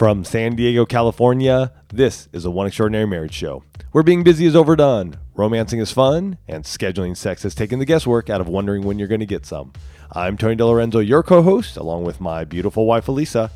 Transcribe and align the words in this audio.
From 0.00 0.24
San 0.24 0.56
Diego, 0.56 0.86
California, 0.86 1.72
this 1.92 2.30
is 2.32 2.46
a 2.46 2.50
One 2.50 2.66
Extraordinary 2.66 3.06
Marriage 3.06 3.34
Show. 3.34 3.64
Where 3.92 4.02
being 4.02 4.24
busy 4.24 4.46
is 4.46 4.56
overdone, 4.56 5.18
romancing 5.34 5.78
is 5.78 5.92
fun, 5.92 6.38
and 6.48 6.64
scheduling 6.64 7.14
sex 7.14 7.42
has 7.42 7.54
taken 7.54 7.78
the 7.78 7.84
guesswork 7.84 8.30
out 8.30 8.40
of 8.40 8.48
wondering 8.48 8.82
when 8.82 8.98
you're 8.98 9.08
going 9.08 9.20
to 9.20 9.26
get 9.26 9.44
some. 9.44 9.74
I'm 10.12 10.38
Tony 10.38 10.56
DeLorenzo, 10.56 11.06
your 11.06 11.22
co 11.22 11.42
host, 11.42 11.76
along 11.76 12.04
with 12.04 12.18
my 12.18 12.46
beautiful 12.46 12.86
wife, 12.86 13.08
Elisa. 13.08 13.50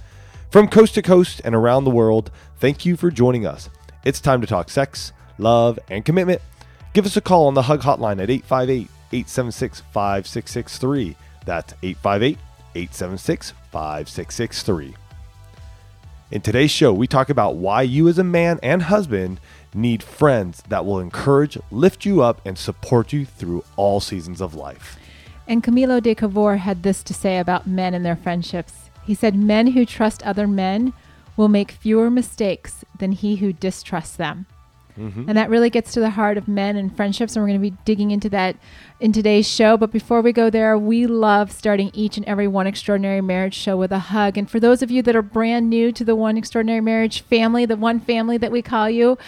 From 0.50 0.68
coast 0.68 0.92
to 0.96 1.02
coast 1.02 1.40
and 1.46 1.54
around 1.54 1.84
the 1.84 1.90
world, 1.90 2.30
thank 2.58 2.84
you 2.84 2.98
for 2.98 3.10
joining 3.10 3.46
us. 3.46 3.70
It's 4.04 4.20
time 4.20 4.42
to 4.42 4.46
talk 4.46 4.68
sex, 4.68 5.14
love, 5.38 5.78
and 5.88 6.04
commitment. 6.04 6.42
Give 6.92 7.06
us 7.06 7.16
a 7.16 7.22
call 7.22 7.46
on 7.46 7.54
the 7.54 7.62
Hug 7.62 7.80
Hotline 7.80 8.22
at 8.22 8.28
858 8.28 8.90
876 9.12 9.80
5663. 9.94 11.16
That's 11.46 11.72
858 11.82 12.38
876 12.74 13.54
5663. 13.72 14.94
In 16.34 16.40
today's 16.40 16.72
show, 16.72 16.92
we 16.92 17.06
talk 17.06 17.30
about 17.30 17.54
why 17.58 17.82
you, 17.82 18.08
as 18.08 18.18
a 18.18 18.24
man 18.24 18.58
and 18.60 18.82
husband, 18.82 19.38
need 19.72 20.02
friends 20.02 20.64
that 20.66 20.84
will 20.84 20.98
encourage, 20.98 21.56
lift 21.70 22.04
you 22.04 22.22
up, 22.22 22.40
and 22.44 22.58
support 22.58 23.12
you 23.12 23.24
through 23.24 23.62
all 23.76 24.00
seasons 24.00 24.40
of 24.40 24.56
life. 24.56 24.98
And 25.46 25.62
Camillo 25.62 26.00
de 26.00 26.12
Cavour 26.12 26.56
had 26.56 26.82
this 26.82 27.04
to 27.04 27.14
say 27.14 27.38
about 27.38 27.68
men 27.68 27.94
and 27.94 28.04
their 28.04 28.16
friendships. 28.16 28.90
He 29.04 29.14
said, 29.14 29.36
Men 29.36 29.68
who 29.68 29.86
trust 29.86 30.26
other 30.26 30.48
men 30.48 30.92
will 31.36 31.46
make 31.46 31.70
fewer 31.70 32.10
mistakes 32.10 32.84
than 32.98 33.12
he 33.12 33.36
who 33.36 33.52
distrusts 33.52 34.16
them. 34.16 34.46
Mm-hmm. 34.98 35.28
And 35.28 35.36
that 35.36 35.50
really 35.50 35.70
gets 35.70 35.92
to 35.92 36.00
the 36.00 36.10
heart 36.10 36.36
of 36.36 36.46
men 36.46 36.76
and 36.76 36.94
friendships. 36.94 37.34
And 37.34 37.42
we're 37.42 37.48
going 37.48 37.60
to 37.60 37.70
be 37.70 37.76
digging 37.84 38.10
into 38.10 38.28
that 38.30 38.56
in 39.00 39.12
today's 39.12 39.48
show. 39.48 39.76
But 39.76 39.90
before 39.90 40.20
we 40.20 40.32
go 40.32 40.50
there, 40.50 40.78
we 40.78 41.06
love 41.06 41.50
starting 41.50 41.90
each 41.94 42.16
and 42.16 42.24
every 42.26 42.46
One 42.46 42.66
Extraordinary 42.66 43.20
Marriage 43.20 43.54
show 43.54 43.76
with 43.76 43.92
a 43.92 43.98
hug. 43.98 44.38
And 44.38 44.48
for 44.48 44.60
those 44.60 44.82
of 44.82 44.90
you 44.90 45.02
that 45.02 45.16
are 45.16 45.22
brand 45.22 45.68
new 45.68 45.90
to 45.92 46.04
the 46.04 46.14
One 46.14 46.36
Extraordinary 46.36 46.80
Marriage 46.80 47.22
family, 47.22 47.66
the 47.66 47.76
one 47.76 47.98
family 48.00 48.38
that 48.38 48.52
we 48.52 48.62
call 48.62 48.88
you, 48.88 49.18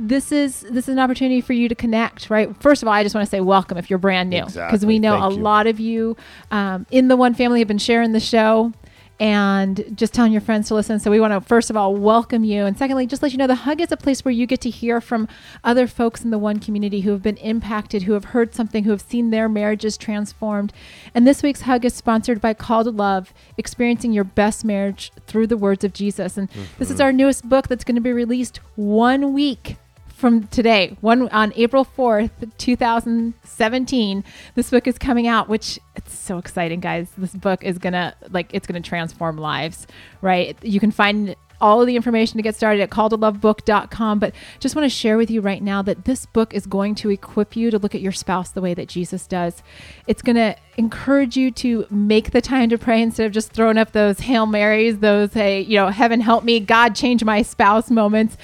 this 0.00 0.30
is 0.30 0.60
this 0.60 0.86
is 0.86 0.90
an 0.90 0.98
opportunity 1.00 1.40
for 1.40 1.54
you 1.54 1.68
to 1.68 1.74
connect 1.74 2.30
right 2.30 2.54
first 2.62 2.82
of 2.82 2.88
all 2.88 2.94
i 2.94 3.02
just 3.02 3.16
want 3.16 3.24
to 3.24 3.28
say 3.30 3.40
welcome 3.40 3.76
if 3.76 3.90
you're 3.90 3.98
brand 3.98 4.30
new 4.30 4.36
because 4.36 4.54
exactly. 4.54 4.86
we 4.86 4.98
know 5.00 5.18
Thank 5.18 5.32
a 5.32 5.34
you. 5.34 5.42
lot 5.42 5.66
of 5.66 5.80
you 5.80 6.16
um, 6.52 6.86
in 6.92 7.08
the 7.08 7.16
one 7.16 7.34
family 7.34 7.58
have 7.58 7.66
been 7.66 7.78
sharing 7.78 8.12
the 8.12 8.20
show 8.20 8.72
and 9.20 9.84
just 9.96 10.14
telling 10.14 10.32
your 10.32 10.40
friends 10.40 10.68
to 10.68 10.74
listen. 10.74 10.98
So 11.00 11.10
we 11.10 11.20
want 11.20 11.32
to 11.32 11.40
first 11.40 11.70
of 11.70 11.76
all 11.76 11.94
welcome 11.94 12.44
you, 12.44 12.64
and 12.64 12.76
secondly, 12.78 13.06
just 13.06 13.22
let 13.22 13.32
you 13.32 13.38
know 13.38 13.46
the 13.46 13.54
hug 13.54 13.80
is 13.80 13.90
a 13.90 13.96
place 13.96 14.24
where 14.24 14.32
you 14.32 14.46
get 14.46 14.60
to 14.62 14.70
hear 14.70 15.00
from 15.00 15.28
other 15.64 15.86
folks 15.86 16.24
in 16.24 16.30
the 16.30 16.38
one 16.38 16.58
community 16.58 17.00
who 17.00 17.10
have 17.10 17.22
been 17.22 17.36
impacted, 17.38 18.04
who 18.04 18.12
have 18.12 18.26
heard 18.26 18.54
something, 18.54 18.84
who 18.84 18.90
have 18.90 19.02
seen 19.02 19.30
their 19.30 19.48
marriages 19.48 19.96
transformed. 19.96 20.72
And 21.14 21.26
this 21.26 21.42
week's 21.42 21.62
hug 21.62 21.84
is 21.84 21.94
sponsored 21.94 22.40
by 22.40 22.54
Call 22.54 22.84
to 22.84 22.90
Love, 22.90 23.32
experiencing 23.56 24.12
your 24.12 24.24
best 24.24 24.64
marriage 24.64 25.12
through 25.26 25.48
the 25.48 25.56
words 25.56 25.84
of 25.84 25.92
Jesus. 25.92 26.36
And 26.36 26.50
mm-hmm. 26.50 26.62
this 26.78 26.90
is 26.90 27.00
our 27.00 27.12
newest 27.12 27.48
book 27.48 27.68
that's 27.68 27.84
going 27.84 27.96
to 27.96 28.00
be 28.00 28.12
released 28.12 28.58
one 28.76 29.32
week 29.32 29.76
from 30.18 30.48
today, 30.48 30.96
one 31.00 31.28
on 31.28 31.52
April 31.54 31.84
4th, 31.84 32.30
2017. 32.58 34.24
This 34.56 34.70
book 34.70 34.86
is 34.86 34.98
coming 34.98 35.28
out, 35.28 35.48
which 35.48 35.78
it's 35.94 36.18
so 36.18 36.38
exciting, 36.38 36.80
guys. 36.80 37.08
This 37.16 37.34
book 37.34 37.62
is 37.62 37.78
gonna 37.78 38.14
like 38.30 38.50
it's 38.52 38.66
gonna 38.66 38.80
transform 38.80 39.38
lives, 39.38 39.86
right? 40.20 40.56
You 40.62 40.80
can 40.80 40.90
find 40.90 41.36
all 41.60 41.80
of 41.80 41.86
the 41.86 41.96
information 41.96 42.36
to 42.36 42.42
get 42.42 42.54
started 42.54 42.80
at 42.80 42.90
calltolovebook.com. 42.90 44.18
But 44.18 44.34
just 44.60 44.76
want 44.76 44.84
to 44.84 44.88
share 44.88 45.16
with 45.16 45.30
you 45.30 45.40
right 45.40 45.62
now 45.62 45.82
that 45.82 46.04
this 46.04 46.26
book 46.26 46.54
is 46.54 46.66
going 46.66 46.94
to 46.96 47.10
equip 47.10 47.56
you 47.56 47.70
to 47.70 47.78
look 47.78 47.96
at 47.96 48.00
your 48.00 48.12
spouse 48.12 48.50
the 48.50 48.60
way 48.60 48.74
that 48.74 48.88
Jesus 48.88 49.26
does. 49.26 49.62
It's 50.06 50.22
going 50.22 50.36
to 50.36 50.56
encourage 50.76 51.36
you 51.36 51.50
to 51.52 51.84
make 51.90 52.30
the 52.30 52.40
time 52.40 52.68
to 52.68 52.78
pray 52.78 53.02
instead 53.02 53.26
of 53.26 53.32
just 53.32 53.52
throwing 53.52 53.76
up 53.76 53.90
those 53.90 54.20
Hail 54.20 54.46
Marys, 54.46 54.98
those, 54.98 55.32
hey, 55.32 55.62
you 55.62 55.76
know, 55.76 55.88
heaven 55.88 56.20
help 56.20 56.44
me, 56.44 56.60
God 56.60 56.94
change 56.94 57.24
my 57.24 57.42
spouse 57.42 57.90
moments 57.90 58.36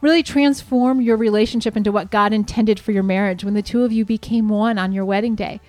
really 0.00 0.22
transform 0.22 1.00
your 1.00 1.16
relationship 1.16 1.76
into 1.76 1.92
what 1.92 2.10
God 2.10 2.32
intended 2.32 2.80
for 2.80 2.92
your 2.92 3.02
marriage 3.02 3.44
when 3.44 3.54
the 3.54 3.62
two 3.62 3.84
of 3.84 3.92
you 3.92 4.04
became 4.04 4.48
one 4.48 4.78
on 4.78 4.92
your 4.92 5.04
wedding 5.04 5.34
day. 5.34 5.60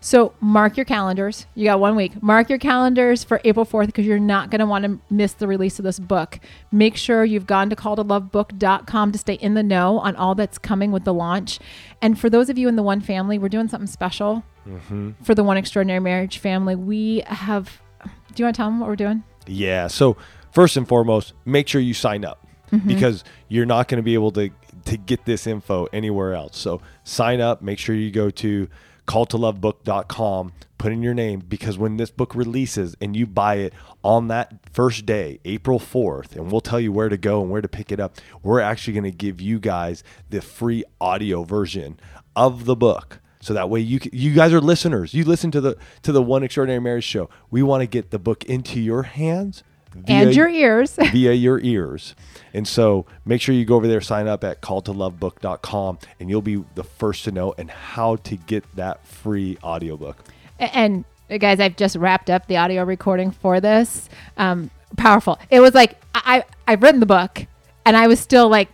So 0.00 0.34
mark 0.40 0.76
your 0.76 0.84
calendars. 0.84 1.46
You 1.54 1.64
got 1.64 1.80
one 1.80 1.96
week. 1.96 2.22
Mark 2.22 2.48
your 2.48 2.58
calendars 2.58 3.24
for 3.24 3.40
April 3.44 3.66
4th 3.66 3.86
because 3.86 4.06
you're 4.06 4.18
not 4.18 4.50
going 4.50 4.60
to 4.60 4.66
want 4.66 4.84
to 4.84 5.00
miss 5.10 5.32
the 5.32 5.48
release 5.48 5.80
of 5.80 5.84
this 5.84 5.98
book. 5.98 6.38
Make 6.70 6.96
sure 6.96 7.24
you've 7.24 7.46
gone 7.46 7.70
to 7.70 7.76
calltolovebook.com 7.76 9.12
to 9.12 9.18
stay 9.18 9.34
in 9.34 9.54
the 9.54 9.62
know 9.64 9.98
on 9.98 10.14
all 10.14 10.36
that's 10.36 10.58
coming 10.58 10.92
with 10.92 11.04
the 11.04 11.14
launch. 11.14 11.58
And 12.00 12.18
for 12.18 12.30
those 12.30 12.48
of 12.48 12.56
you 12.56 12.68
in 12.68 12.76
the 12.76 12.84
One 12.84 13.00
Family, 13.00 13.38
we're 13.38 13.48
doing 13.48 13.68
something 13.68 13.88
special 13.88 14.44
mm-hmm. 14.64 15.12
for 15.22 15.34
the 15.34 15.42
One 15.42 15.56
Extraordinary 15.56 16.00
Marriage 16.00 16.38
family. 16.38 16.76
We 16.76 17.24
have, 17.26 17.80
do 18.04 18.10
you 18.36 18.44
want 18.44 18.54
to 18.54 18.60
tell 18.60 18.68
them 18.68 18.80
what 18.80 18.88
we're 18.88 18.96
doing? 18.96 19.24
Yeah. 19.46 19.88
So, 19.88 20.16
first 20.52 20.76
and 20.76 20.86
foremost, 20.86 21.32
make 21.44 21.66
sure 21.66 21.80
you 21.80 21.94
sign 21.94 22.24
up 22.24 22.45
mm-hmm. 22.70 22.86
because 22.86 23.24
you're 23.48 23.66
not 23.66 23.88
going 23.88 23.98
to 23.98 24.04
be 24.04 24.14
able 24.14 24.30
to 24.32 24.50
to 24.84 24.96
get 24.96 25.24
this 25.24 25.46
info 25.46 25.86
anywhere 25.92 26.34
else. 26.34 26.56
So 26.58 26.80
sign 27.04 27.40
up. 27.40 27.62
Make 27.62 27.78
sure 27.78 27.94
you 27.94 28.10
go 28.10 28.30
to 28.30 28.68
calltolovebook.com, 29.06 30.52
put 30.78 30.92
in 30.92 31.02
your 31.02 31.14
name 31.14 31.40
because 31.40 31.78
when 31.78 31.96
this 31.96 32.10
book 32.10 32.34
releases 32.34 32.96
and 33.00 33.16
you 33.16 33.26
buy 33.26 33.56
it 33.56 33.72
on 34.02 34.28
that 34.28 34.54
first 34.72 35.06
day, 35.06 35.40
April 35.44 35.78
4th, 35.78 36.34
and 36.34 36.50
we'll 36.50 36.60
tell 36.60 36.80
you 36.80 36.92
where 36.92 37.08
to 37.08 37.16
go 37.16 37.40
and 37.40 37.50
where 37.50 37.62
to 37.62 37.68
pick 37.68 37.92
it 37.92 38.00
up, 38.00 38.16
we're 38.42 38.60
actually 38.60 38.92
going 38.92 39.04
to 39.04 39.16
give 39.16 39.40
you 39.40 39.58
guys 39.58 40.02
the 40.30 40.40
free 40.40 40.84
audio 41.00 41.44
version 41.44 41.98
of 42.34 42.64
the 42.64 42.76
book. 42.76 43.20
So 43.40 43.54
that 43.54 43.70
way 43.70 43.78
you 43.78 44.00
you 44.12 44.34
guys 44.34 44.52
are 44.52 44.60
listeners. 44.60 45.14
You 45.14 45.24
listen 45.24 45.52
to 45.52 45.60
the 45.60 45.76
to 46.02 46.10
the 46.10 46.22
One 46.22 46.42
Extraordinary 46.42 46.80
Marriage 46.80 47.04
show. 47.04 47.30
We 47.48 47.62
want 47.62 47.82
to 47.82 47.86
get 47.86 48.10
the 48.10 48.18
book 48.18 48.44
into 48.44 48.80
your 48.80 49.04
hands 49.04 49.62
and 50.06 50.34
your 50.34 50.48
ears 50.48 50.98
via 51.12 51.32
your 51.32 51.60
ears. 51.60 52.14
And 52.54 52.66
so 52.66 53.06
make 53.24 53.40
sure 53.42 53.54
you 53.54 53.64
go 53.64 53.76
over 53.76 53.86
there, 53.86 54.00
sign 54.00 54.28
up 54.28 54.42
at 54.44 54.62
calltolovebook.com, 54.62 55.98
and 56.18 56.30
you'll 56.30 56.42
be 56.42 56.64
the 56.74 56.84
first 56.84 57.24
to 57.24 57.32
know 57.32 57.54
and 57.58 57.70
how 57.70 58.16
to 58.16 58.36
get 58.36 58.64
that 58.76 59.06
free 59.06 59.58
audiobook. 59.62 60.24
And 60.58 61.04
guys, 61.38 61.60
I've 61.60 61.76
just 61.76 61.96
wrapped 61.96 62.30
up 62.30 62.46
the 62.46 62.56
audio 62.56 62.84
recording 62.84 63.30
for 63.30 63.60
this. 63.60 64.08
Um, 64.36 64.70
powerful. 64.96 65.38
It 65.50 65.60
was 65.60 65.74
like 65.74 66.00
I 66.14 66.44
I've 66.66 66.82
written 66.82 67.00
the 67.00 67.06
book, 67.06 67.46
and 67.84 67.96
I 67.96 68.06
was 68.06 68.20
still 68.20 68.48
like 68.48 68.68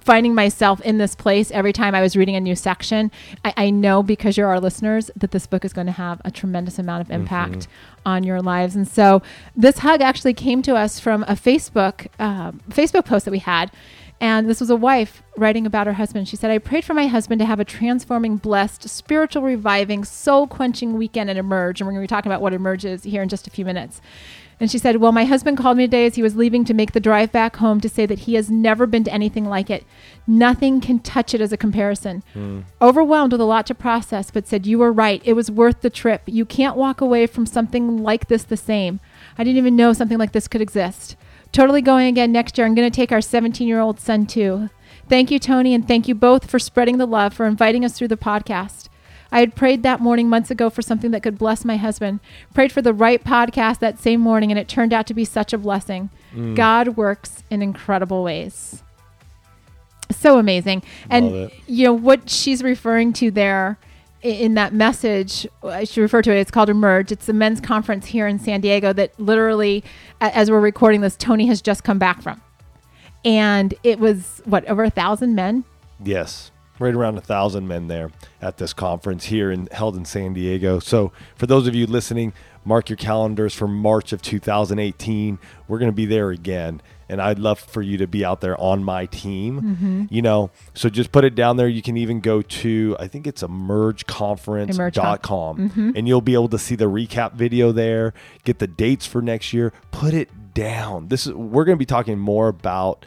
finding 0.00 0.34
myself 0.34 0.80
in 0.82 0.98
this 0.98 1.14
place 1.14 1.50
every 1.50 1.72
time 1.72 1.94
I 1.94 2.00
was 2.00 2.16
reading 2.16 2.36
a 2.36 2.40
new 2.40 2.56
section. 2.56 3.10
I, 3.44 3.54
I, 3.56 3.70
know 3.70 4.02
because 4.02 4.36
you're 4.36 4.48
our 4.48 4.60
listeners 4.60 5.10
that 5.16 5.30
this 5.30 5.46
book 5.46 5.64
is 5.64 5.72
going 5.72 5.86
to 5.86 5.92
have 5.92 6.20
a 6.24 6.30
tremendous 6.30 6.78
amount 6.78 7.02
of 7.02 7.10
impact 7.10 7.52
mm-hmm. 7.52 8.08
on 8.08 8.24
your 8.24 8.40
lives. 8.40 8.76
And 8.76 8.86
so 8.86 9.22
this 9.56 9.78
hug 9.78 10.00
actually 10.00 10.34
came 10.34 10.62
to 10.62 10.76
us 10.76 11.00
from 11.00 11.22
a 11.24 11.32
Facebook 11.32 12.08
uh, 12.18 12.52
Facebook 12.70 13.04
post 13.04 13.24
that 13.24 13.30
we 13.32 13.38
had. 13.38 13.70
And 14.20 14.48
this 14.48 14.58
was 14.58 14.68
a 14.68 14.76
wife 14.76 15.22
writing 15.36 15.64
about 15.64 15.86
her 15.86 15.92
husband. 15.92 16.28
She 16.28 16.34
said, 16.34 16.50
I 16.50 16.58
prayed 16.58 16.84
for 16.84 16.94
my 16.94 17.06
husband 17.06 17.38
to 17.38 17.44
have 17.44 17.60
a 17.60 17.64
transforming, 17.64 18.36
blessed, 18.36 18.88
spiritual, 18.88 19.42
reviving, 19.42 20.04
soul 20.04 20.48
quenching 20.48 20.94
weekend 20.94 21.30
at 21.30 21.36
Emerge. 21.36 21.80
And 21.80 21.86
we're 21.86 21.92
going 21.92 22.02
to 22.02 22.12
be 22.12 22.14
talking 22.14 22.32
about 22.32 22.42
what 22.42 22.52
Emerge 22.52 22.84
is 22.84 23.04
here 23.04 23.22
in 23.22 23.28
just 23.28 23.46
a 23.46 23.50
few 23.50 23.64
minutes. 23.64 24.00
And 24.60 24.70
she 24.70 24.78
said, 24.78 24.96
Well, 24.96 25.12
my 25.12 25.24
husband 25.24 25.56
called 25.56 25.76
me 25.76 25.84
today 25.84 26.06
as 26.06 26.16
he 26.16 26.22
was 26.22 26.36
leaving 26.36 26.64
to 26.64 26.74
make 26.74 26.92
the 26.92 27.00
drive 27.00 27.30
back 27.30 27.56
home 27.56 27.80
to 27.80 27.88
say 27.88 28.06
that 28.06 28.20
he 28.20 28.34
has 28.34 28.50
never 28.50 28.86
been 28.86 29.04
to 29.04 29.12
anything 29.12 29.44
like 29.44 29.70
it. 29.70 29.84
Nothing 30.26 30.80
can 30.80 30.98
touch 30.98 31.34
it 31.34 31.40
as 31.40 31.52
a 31.52 31.56
comparison. 31.56 32.22
Mm. 32.34 32.64
Overwhelmed 32.80 33.32
with 33.32 33.40
a 33.40 33.44
lot 33.44 33.66
to 33.66 33.74
process, 33.74 34.30
but 34.30 34.48
said, 34.48 34.66
You 34.66 34.78
were 34.78 34.92
right. 34.92 35.22
It 35.24 35.34
was 35.34 35.50
worth 35.50 35.80
the 35.80 35.90
trip. 35.90 36.22
You 36.26 36.44
can't 36.44 36.76
walk 36.76 37.00
away 37.00 37.26
from 37.26 37.46
something 37.46 38.02
like 38.02 38.28
this 38.28 38.42
the 38.42 38.56
same. 38.56 39.00
I 39.36 39.44
didn't 39.44 39.58
even 39.58 39.76
know 39.76 39.92
something 39.92 40.18
like 40.18 40.32
this 40.32 40.48
could 40.48 40.60
exist. 40.60 41.16
Totally 41.52 41.80
going 41.80 42.08
again 42.08 42.32
next 42.32 42.58
year. 42.58 42.66
I'm 42.66 42.74
going 42.74 42.90
to 42.90 42.94
take 42.94 43.12
our 43.12 43.20
17 43.20 43.66
year 43.66 43.80
old 43.80 44.00
son 44.00 44.26
too. 44.26 44.70
Thank 45.08 45.30
you, 45.30 45.38
Tony, 45.38 45.72
and 45.72 45.86
thank 45.88 46.06
you 46.06 46.14
both 46.14 46.50
for 46.50 46.58
spreading 46.58 46.98
the 46.98 47.06
love, 47.06 47.32
for 47.32 47.46
inviting 47.46 47.84
us 47.84 47.96
through 47.96 48.08
the 48.08 48.16
podcast. 48.16 48.88
I 49.30 49.40
had 49.40 49.54
prayed 49.54 49.82
that 49.82 50.00
morning 50.00 50.28
months 50.28 50.50
ago 50.50 50.70
for 50.70 50.82
something 50.82 51.10
that 51.10 51.22
could 51.22 51.38
bless 51.38 51.64
my 51.64 51.76
husband. 51.76 52.20
Prayed 52.54 52.72
for 52.72 52.80
the 52.80 52.94
right 52.94 53.22
podcast 53.22 53.80
that 53.80 53.98
same 53.98 54.20
morning, 54.20 54.50
and 54.50 54.58
it 54.58 54.68
turned 54.68 54.92
out 54.92 55.06
to 55.08 55.14
be 55.14 55.24
such 55.24 55.52
a 55.52 55.58
blessing. 55.58 56.10
Mm. 56.34 56.56
God 56.56 56.96
works 56.96 57.42
in 57.50 57.62
incredible 57.62 58.22
ways. 58.22 58.82
So 60.10 60.38
amazing. 60.38 60.82
and, 61.10 61.50
you 61.66 61.84
know, 61.84 61.92
what 61.92 62.30
she's 62.30 62.62
referring 62.62 63.12
to 63.14 63.30
there 63.30 63.78
in 64.22 64.54
that 64.54 64.72
message, 64.72 65.46
I 65.62 65.84
should 65.84 66.00
refer 66.00 66.22
to 66.22 66.32
it. 66.34 66.40
It's 66.40 66.50
called 66.50 66.70
Emerge. 66.70 67.12
It's 67.12 67.26
the 67.26 67.34
men's 67.34 67.60
conference 67.60 68.06
here 68.06 68.26
in 68.26 68.38
San 68.38 68.62
Diego 68.62 68.92
that 68.94 69.18
literally, 69.20 69.84
as 70.20 70.50
we're 70.50 70.60
recording 70.60 71.02
this, 71.02 71.16
Tony 71.16 71.46
has 71.46 71.60
just 71.60 71.84
come 71.84 71.98
back 71.98 72.22
from. 72.22 72.40
And 73.24 73.74
it 73.84 74.00
was, 74.00 74.40
what, 74.46 74.64
over 74.66 74.84
a 74.84 74.90
thousand 74.90 75.34
men? 75.34 75.64
Yes 76.02 76.50
right 76.78 76.94
around 76.94 77.18
a 77.18 77.20
thousand 77.20 77.68
men 77.68 77.88
there 77.88 78.10
at 78.40 78.56
this 78.58 78.72
conference 78.72 79.26
here 79.26 79.50
in 79.50 79.68
held 79.72 79.96
in 79.96 80.04
San 80.04 80.34
Diego. 80.34 80.78
So 80.78 81.10
for 81.36 81.46
those 81.46 81.66
of 81.66 81.74
you 81.74 81.86
listening, 81.86 82.32
mark 82.64 82.88
your 82.88 82.96
calendars 82.96 83.54
for 83.54 83.66
March 83.66 84.12
of 84.12 84.22
2018. 84.22 85.40
We're 85.66 85.78
going 85.78 85.90
to 85.90 85.96
be 85.96 86.06
there 86.06 86.30
again. 86.30 86.80
And 87.10 87.22
I'd 87.22 87.38
love 87.38 87.58
for 87.58 87.80
you 87.80 87.96
to 87.98 88.06
be 88.06 88.22
out 88.22 88.42
there 88.42 88.60
on 88.60 88.84
my 88.84 89.06
team, 89.06 89.62
mm-hmm. 89.62 90.04
you 90.10 90.20
know. 90.20 90.50
So 90.74 90.90
just 90.90 91.10
put 91.10 91.24
it 91.24 91.34
down 91.34 91.56
there. 91.56 91.66
You 91.66 91.80
can 91.80 91.96
even 91.96 92.20
go 92.20 92.42
to, 92.42 92.96
I 93.00 93.08
think 93.08 93.26
it's 93.26 93.42
emergeconference.com, 93.42 95.56
mm-hmm. 95.56 95.92
and 95.96 96.06
you'll 96.06 96.20
be 96.20 96.34
able 96.34 96.50
to 96.50 96.58
see 96.58 96.74
the 96.74 96.84
recap 96.84 97.32
video 97.32 97.72
there, 97.72 98.12
get 98.44 98.58
the 98.58 98.66
dates 98.66 99.06
for 99.06 99.22
next 99.22 99.54
year, 99.54 99.72
put 99.90 100.12
it 100.12 100.28
down. 100.52 101.08
This 101.08 101.26
is 101.26 101.32
we're 101.32 101.64
going 101.64 101.76
to 101.76 101.80
be 101.80 101.86
talking 101.86 102.18
more 102.18 102.48
about 102.48 103.06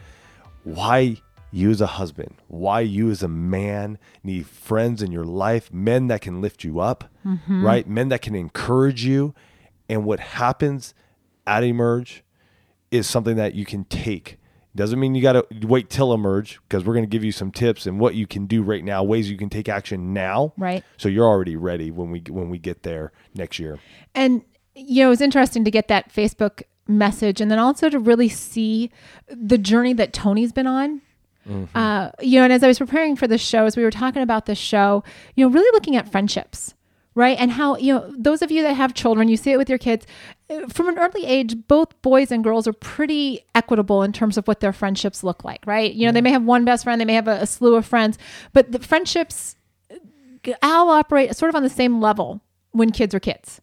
why 0.64 1.18
you 1.52 1.70
as 1.70 1.82
a 1.82 1.88
husband, 1.88 2.36
why 2.48 2.80
you 2.80 3.10
as 3.10 3.22
a 3.22 3.28
man 3.28 3.98
need 4.24 4.48
friends 4.48 5.02
in 5.02 5.12
your 5.12 5.26
life, 5.26 5.72
men 5.74 6.08
that 6.08 6.22
can 6.22 6.42
lift 6.42 6.64
you 6.64 6.80
up, 6.80 7.10
mm-hmm. 7.26 7.66
right? 7.66 7.88
Men 7.88 8.10
that 8.10 8.22
can 8.22 8.36
encourage 8.36 9.04
you. 9.04 9.34
And 9.90 10.06
what 10.06 10.20
happens 10.20 10.94
at 11.46 11.64
Emerge 11.64 12.24
is 12.90 13.08
something 13.08 13.36
that 13.36 13.54
you 13.54 13.66
can 13.66 13.84
take. 13.86 14.38
Doesn't 14.74 15.00
mean 15.00 15.16
you 15.16 15.22
got 15.22 15.34
to 15.34 15.68
wait 15.68 15.90
till 15.90 16.14
Emerge 16.14 16.62
because 16.68 16.86
we're 16.86 16.94
going 16.94 17.04
to 17.04 17.10
give 17.10 17.26
you 17.26 17.34
some 17.34 17.52
tips 17.52 17.86
and 17.86 18.00
what 18.00 18.16
you 18.16 18.26
can 18.26 18.46
do 18.46 18.64
right 18.64 18.84
now, 18.84 19.04
ways 19.04 19.30
you 19.30 19.38
can 19.38 19.50
take 19.50 19.68
action 19.68 20.14
now. 20.14 20.54
Right. 20.58 20.84
So 20.96 21.10
you're 21.10 21.28
already 21.28 21.58
ready 21.58 21.92
when 21.92 22.10
we 22.10 22.24
when 22.30 22.50
we 22.50 22.58
get 22.58 22.84
there 22.84 23.12
next 23.36 23.60
year. 23.60 23.80
And 24.16 24.44
you 24.74 25.04
know, 25.04 25.08
it 25.08 25.10
was 25.10 25.22
interesting 25.22 25.66
to 25.66 25.72
get 25.72 25.90
that 25.90 26.14
Facebook 26.14 26.64
message 26.88 27.42
and 27.42 27.52
then 27.52 27.60
also 27.60 27.90
to 27.90 28.00
really 28.00 28.30
see 28.30 28.92
the 29.28 29.58
journey 29.58 29.94
that 29.94 30.14
Tony's 30.14 30.54
been 30.54 30.68
on. 30.68 31.02
Uh, 31.76 32.12
you 32.22 32.40
know, 32.40 32.44
and 32.44 32.54
as 32.54 32.64
I 32.64 32.68
was 32.68 32.78
preparing 32.78 33.16
for 33.16 33.28
this 33.28 33.42
show, 33.42 33.66
as 33.66 33.76
we 33.76 33.84
were 33.84 33.92
talking 33.92 34.22
about 34.22 34.46
this 34.46 34.58
show, 34.58 35.04
you 35.36 35.46
know, 35.46 35.52
really 35.52 35.70
looking 35.74 35.96
at 35.96 36.12
friendships, 36.12 36.76
right? 37.16 37.38
And 37.40 37.52
how, 37.52 37.78
you 37.78 37.94
know, 37.94 38.14
those 38.18 38.42
of 38.42 38.52
you 38.52 38.62
that 38.64 38.74
have 38.74 38.94
children, 38.94 39.28
you 39.28 39.38
see 39.38 39.52
it 39.52 39.58
with 39.58 39.70
your 39.70 39.78
kids 39.78 40.06
uh, 40.50 40.68
from 40.68 40.88
an 40.88 40.98
early 40.98 41.26
age, 41.26 41.56
both 41.68 42.00
boys 42.02 42.32
and 42.32 42.44
girls 42.44 42.68
are 42.68 42.74
pretty 42.74 43.46
equitable 43.56 44.04
in 44.04 44.14
terms 44.14 44.38
of 44.38 44.48
what 44.48 44.60
their 44.60 44.74
friendships 44.74 45.24
look 45.24 45.44
like, 45.44 45.66
right? 45.66 45.94
You 45.94 46.06
know, 46.06 46.12
they 46.12 46.22
may 46.22 46.32
have 46.32 46.44
one 46.44 46.64
best 46.66 46.84
friend, 46.84 47.02
they 47.02 47.06
may 47.06 47.16
have 47.16 47.28
a, 47.28 47.42
a 47.42 47.48
slew 47.48 47.76
of 47.76 47.86
friends, 47.86 48.18
but 48.54 48.72
the 48.72 48.80
friendships 48.80 49.56
all 50.62 50.90
operate 50.90 51.36
sort 51.36 51.50
of 51.50 51.56
on 51.56 51.64
the 51.64 51.70
same 51.70 52.02
level 52.02 52.42
when 52.72 52.92
kids 52.92 53.14
are 53.14 53.20
kids. 53.20 53.62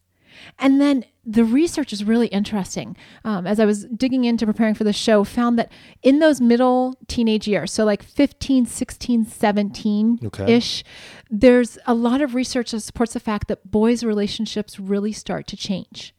And 0.57 0.79
then 0.79 1.05
the 1.25 1.43
research 1.43 1.93
is 1.93 2.03
really 2.03 2.27
interesting. 2.27 2.97
Um, 3.23 3.45
as 3.45 3.59
I 3.59 3.65
was 3.65 3.85
digging 3.85 4.25
into 4.25 4.45
preparing 4.45 4.73
for 4.73 4.83
the 4.83 4.93
show, 4.93 5.23
found 5.23 5.59
that 5.59 5.71
in 6.01 6.19
those 6.19 6.41
middle 6.41 6.95
teenage 7.07 7.47
years, 7.47 7.71
so 7.71 7.85
like 7.85 8.01
15, 8.03 8.65
16, 8.65 9.25
17 9.25 10.19
ish, 10.47 10.83
there's 11.29 11.77
a 11.85 11.93
lot 11.93 12.21
of 12.21 12.33
research 12.33 12.71
that 12.71 12.81
supports 12.81 13.13
the 13.13 13.19
fact 13.19 13.47
that 13.47 13.69
boys' 13.69 14.03
relationships 14.03 14.79
really 14.79 15.11
start 15.11 15.45
to 15.47 15.57
change 15.57 16.13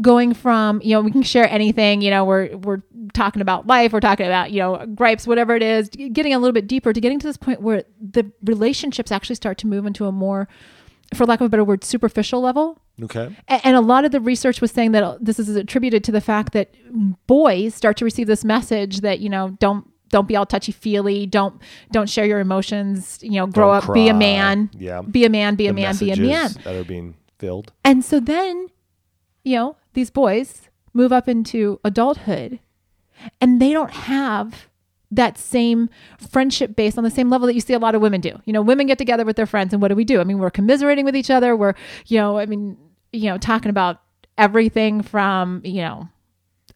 going 0.00 0.34
from 0.34 0.80
you 0.82 0.90
know 0.90 1.00
we 1.00 1.10
can 1.10 1.22
share 1.22 1.48
anything 1.48 2.00
you 2.00 2.10
know 2.10 2.24
we're 2.24 2.56
we're 2.56 2.82
talking 3.12 3.40
about 3.40 3.66
life 3.68 3.92
we're 3.92 4.00
talking 4.00 4.26
about 4.26 4.50
you 4.50 4.58
know 4.58 4.84
gripes 4.86 5.24
whatever 5.24 5.54
it 5.54 5.62
is 5.62 5.88
getting 5.88 6.34
a 6.34 6.38
little 6.38 6.52
bit 6.52 6.66
deeper 6.66 6.92
to 6.92 7.00
getting 7.00 7.20
to 7.20 7.26
this 7.26 7.36
point 7.36 7.60
where 7.62 7.84
the 8.00 8.28
relationships 8.42 9.12
actually 9.12 9.36
start 9.36 9.56
to 9.56 9.68
move 9.68 9.86
into 9.86 10.06
a 10.06 10.12
more 10.12 10.48
for 11.14 11.24
lack 11.26 11.40
of 11.40 11.46
a 11.46 11.48
better 11.48 11.64
word 11.64 11.84
superficial 11.84 12.40
level 12.40 12.78
Okay. 13.02 13.34
And 13.48 13.74
a 13.74 13.80
lot 13.80 14.04
of 14.04 14.12
the 14.12 14.20
research 14.20 14.60
was 14.60 14.70
saying 14.70 14.92
that 14.92 15.02
uh, 15.02 15.18
this 15.20 15.40
is 15.40 15.48
attributed 15.56 16.04
to 16.04 16.12
the 16.12 16.20
fact 16.20 16.52
that 16.52 16.72
boys 17.26 17.74
start 17.74 17.96
to 17.96 18.04
receive 18.04 18.28
this 18.28 18.44
message 18.44 19.00
that 19.00 19.18
you 19.18 19.28
know 19.28 19.50
don't 19.58 19.90
don't 20.10 20.28
be 20.28 20.36
all 20.36 20.46
touchy 20.46 20.70
feely 20.70 21.26
don't 21.26 21.60
don't 21.90 22.08
share 22.08 22.24
your 22.24 22.38
emotions 22.38 23.18
you 23.20 23.32
know 23.32 23.46
grow 23.48 23.72
Don't 23.72 23.88
up 23.88 23.94
be 23.94 24.08
a 24.08 24.14
man 24.14 24.70
Yeah. 24.78 25.02
be 25.02 25.24
a 25.24 25.28
man 25.28 25.56
be 25.56 25.66
a 25.66 25.72
man 25.72 25.96
be 25.96 26.12
a 26.12 26.16
man 26.16 26.50
that 26.62 26.76
are 26.76 26.84
being 26.84 27.16
filled. 27.38 27.72
and 27.84 28.04
so 28.04 28.20
then, 28.20 28.68
you 29.42 29.56
know, 29.56 29.76
these 29.94 30.10
boys 30.10 30.68
move 30.92 31.12
up 31.12 31.28
into 31.28 31.80
adulthood 31.82 32.60
and 33.40 33.60
they 33.60 33.72
don't 33.72 33.90
have 33.90 34.68
that 35.16 35.38
same 35.38 35.88
friendship 36.18 36.76
base 36.76 36.96
on 36.98 37.04
the 37.04 37.10
same 37.10 37.30
level 37.30 37.46
that 37.46 37.54
you 37.54 37.60
see 37.60 37.72
a 37.74 37.78
lot 37.78 37.94
of 37.94 38.00
women 38.00 38.20
do. 38.20 38.38
You 38.44 38.52
know, 38.52 38.62
women 38.62 38.86
get 38.86 38.98
together 38.98 39.24
with 39.24 39.36
their 39.36 39.46
friends 39.46 39.72
and 39.72 39.80
what 39.80 39.88
do 39.88 39.94
we 39.94 40.04
do? 40.04 40.20
I 40.20 40.24
mean, 40.24 40.38
we're 40.38 40.50
commiserating 40.50 41.04
with 41.04 41.16
each 41.16 41.30
other. 41.30 41.56
We're, 41.56 41.74
you 42.06 42.18
know, 42.18 42.38
I 42.38 42.46
mean, 42.46 42.76
you 43.12 43.30
know, 43.30 43.38
talking 43.38 43.70
about 43.70 44.00
everything 44.36 45.02
from, 45.02 45.60
you 45.64 45.82
know, 45.82 46.08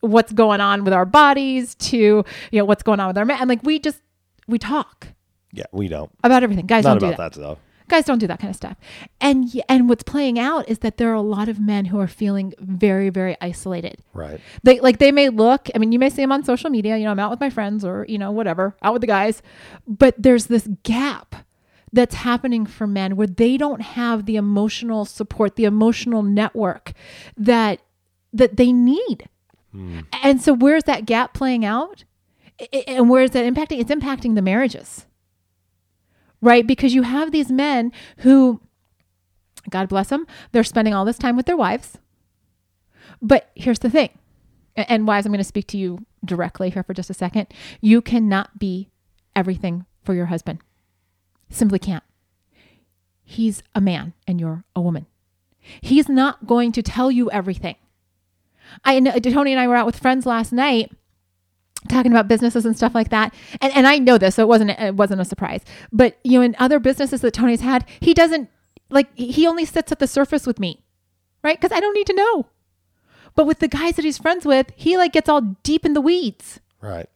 what's 0.00 0.32
going 0.32 0.61
on 0.61 0.85
with 0.85 0.93
our 0.93 1.05
bodies 1.05 1.75
to, 1.76 1.96
you 1.99 2.25
know, 2.52 2.64
what's 2.64 2.82
going 2.82 3.00
on 3.00 3.08
with 3.08 3.19
our 3.19 3.25
men. 3.25 3.38
And 3.40 3.49
like 3.49 3.62
we 3.64 3.79
just 3.81 4.00
we 4.46 4.58
talk 4.58 5.08
Yeah, 5.52 5.64
we 5.73 5.88
don't. 5.88 6.11
about 6.23 6.43
everything. 6.43 6.67
Guys 6.67 6.85
Not 6.85 6.94
don't 6.94 7.00
do 7.00 7.06
about 7.14 7.17
that 7.19 7.32
that 7.35 7.40
stuff. 7.40 7.58
Guys 7.88 8.05
don't 8.05 8.19
do 8.19 8.26
that 8.26 8.38
kind 8.38 8.50
of 8.50 8.56
stuff. 8.56 8.76
And 9.20 9.50
and 9.69 9.88
what's 9.88 10.02
playing 10.02 10.38
out 10.38 10.69
is 10.69 10.81
that 10.81 10.96
there 10.96 11.11
are 11.11 11.14
a 11.14 11.23
lot 11.23 11.49
of 11.49 11.58
men 11.58 11.87
who 11.87 11.99
are 11.99 12.06
feeling 12.06 12.55
very 12.61 13.11
very 13.11 13.37
isolated. 13.40 14.02
Right. 14.14 14.40
they 14.62 14.81
like 14.81 14.99
they 14.99 15.12
may 15.12 15.29
look 15.29 15.69
i 15.75 15.79
mean 15.79 15.93
you 15.93 15.99
may 15.99 16.11
see 16.11 16.23
them 16.23 16.32
on 16.32 16.43
social 16.43 16.70
media 16.70 16.96
you 16.96 17.05
know 17.05 17.11
i'm 17.12 17.20
out 17.20 17.31
with 17.31 17.38
my 17.40 17.50
friends 17.50 17.85
or 17.85 18.05
you 18.08 18.19
know 18.19 18.32
whatever 18.32 18.76
out 18.82 18.93
with 18.93 19.00
the 19.00 19.06
guys. 19.06 19.43
But 19.87 20.14
there's 20.19 20.46
this 20.46 20.69
gap 20.82 21.46
that's 21.93 22.17
happening 22.17 22.67
for 22.67 22.87
men 22.87 23.17
where 23.17 23.26
they 23.26 23.56
don't 23.56 23.81
have 23.81 24.26
the 24.26 24.37
emotional 24.37 25.05
support 25.05 25.56
the 25.56 25.64
emotional 25.64 26.23
network 26.23 26.93
that 27.37 27.81
that 28.32 28.56
they 28.56 28.73
need. 28.73 29.29
Hmm. 29.73 30.00
And 30.23 30.40
so 30.40 30.52
where's 30.52 30.85
that 30.85 31.06
gap 31.06 31.35
playing 31.35 31.64
out? 31.64 32.05
And 32.87 33.08
where 33.08 33.23
is 33.23 33.31
that 33.31 33.46
impacting? 33.46 33.81
It's 33.81 33.90
impacting 33.90 34.35
the 34.35 34.43
marriages 34.43 35.06
right? 36.40 36.67
Because 36.67 36.94
you 36.94 37.02
have 37.02 37.32
these 37.32 37.50
men 37.50 37.93
who, 38.19 38.61
God 39.70 39.88
bless 39.88 40.08
them, 40.08 40.26
they're 40.52 40.64
spending 40.64 40.94
all 40.94 41.05
this 41.05 41.19
time 41.19 41.37
with 41.37 41.46
their 41.46 41.56
wives. 41.56 41.99
But 43.20 43.50
here's 43.55 43.81
the 43.81 43.90
thing, 43.90 44.11
and 44.76 45.06
wives, 45.06 45.26
I'm 45.26 45.32
going 45.32 45.38
to 45.38 45.44
speak 45.44 45.67
to 45.69 45.79
you 45.79 46.05
directly 46.25 46.70
here 46.70 46.82
for 46.82 46.94
just 46.94 47.11
a 47.11 47.14
second. 47.14 47.49
You 47.81 48.00
cannot 48.00 48.58
be 48.58 48.90
everything 49.35 49.87
for 50.05 50.14
your 50.14 50.26
husband. 50.26 50.61
Simply 51.50 51.79
can't. 51.79 52.05
He's 53.25 53.62
a 53.75 53.81
man 53.81 54.14
and 54.26 54.40
you're 54.40 54.64
a 54.75 54.81
woman. 54.81 55.06
He's 55.81 56.08
not 56.08 56.46
going 56.46 56.73
to 56.73 56.82
tell 56.82 57.11
you 57.11 57.31
everything. 57.31 57.76
I 58.85 59.00
know 59.00 59.11
uh, 59.11 59.20
Tony 59.20 59.52
and 59.52 59.61
I 59.61 59.69
were 59.69 59.76
out 59.76 59.87
with 59.87 59.99
friends 59.99 60.26
last 60.26 60.52
night 60.52 60.93
talking 61.89 62.13
about 62.13 62.29
businesses 62.29 62.65
and 62.67 62.77
stuff 62.77 62.95
like 62.95 63.11
that. 63.11 63.35
And 63.61 63.73
and 63.75 63.87
I 63.87 63.99
know 63.99 64.19
this, 64.19 64.35
so 64.37 64.43
it 64.43 64.49
wasn't 64.49 64.71
it 64.71 64.95
wasn't 64.95 65.21
a 65.21 65.25
surprise. 65.25 65.63
But 65.93 66.19
you 66.25 66.39
know, 66.39 66.45
in 66.45 66.57
other 66.59 66.79
businesses 66.79 67.21
that 67.21 67.35
Tony's 67.35 67.61
had, 67.61 67.85
he 68.01 68.15
doesn't 68.15 68.49
like 68.91 69.15
he 69.17 69.47
only 69.47 69.65
sits 69.65 69.93
at 69.93 69.99
the 69.99 70.07
surface 70.07 70.47
with 70.47 70.59
me. 70.59 70.85
Right? 71.43 71.61
Cuz 71.61 71.73
I 71.73 71.81
don't 71.81 71.95
need 71.95 72.07
to 72.09 72.15
know. 72.15 72.47
But 73.35 73.47
with 73.47 73.61
the 73.61 73.69
guys 73.69 73.97
that 73.97 74.05
he's 74.05 74.19
friends 74.19 74.45
with, 74.45 74.73
he 74.75 74.97
like 74.97 75.13
gets 75.13 75.29
all 75.29 75.41
deep 75.63 75.85
in 75.85 75.93
the 75.93 76.01
weeds. 76.01 76.61
Right. 76.81 77.09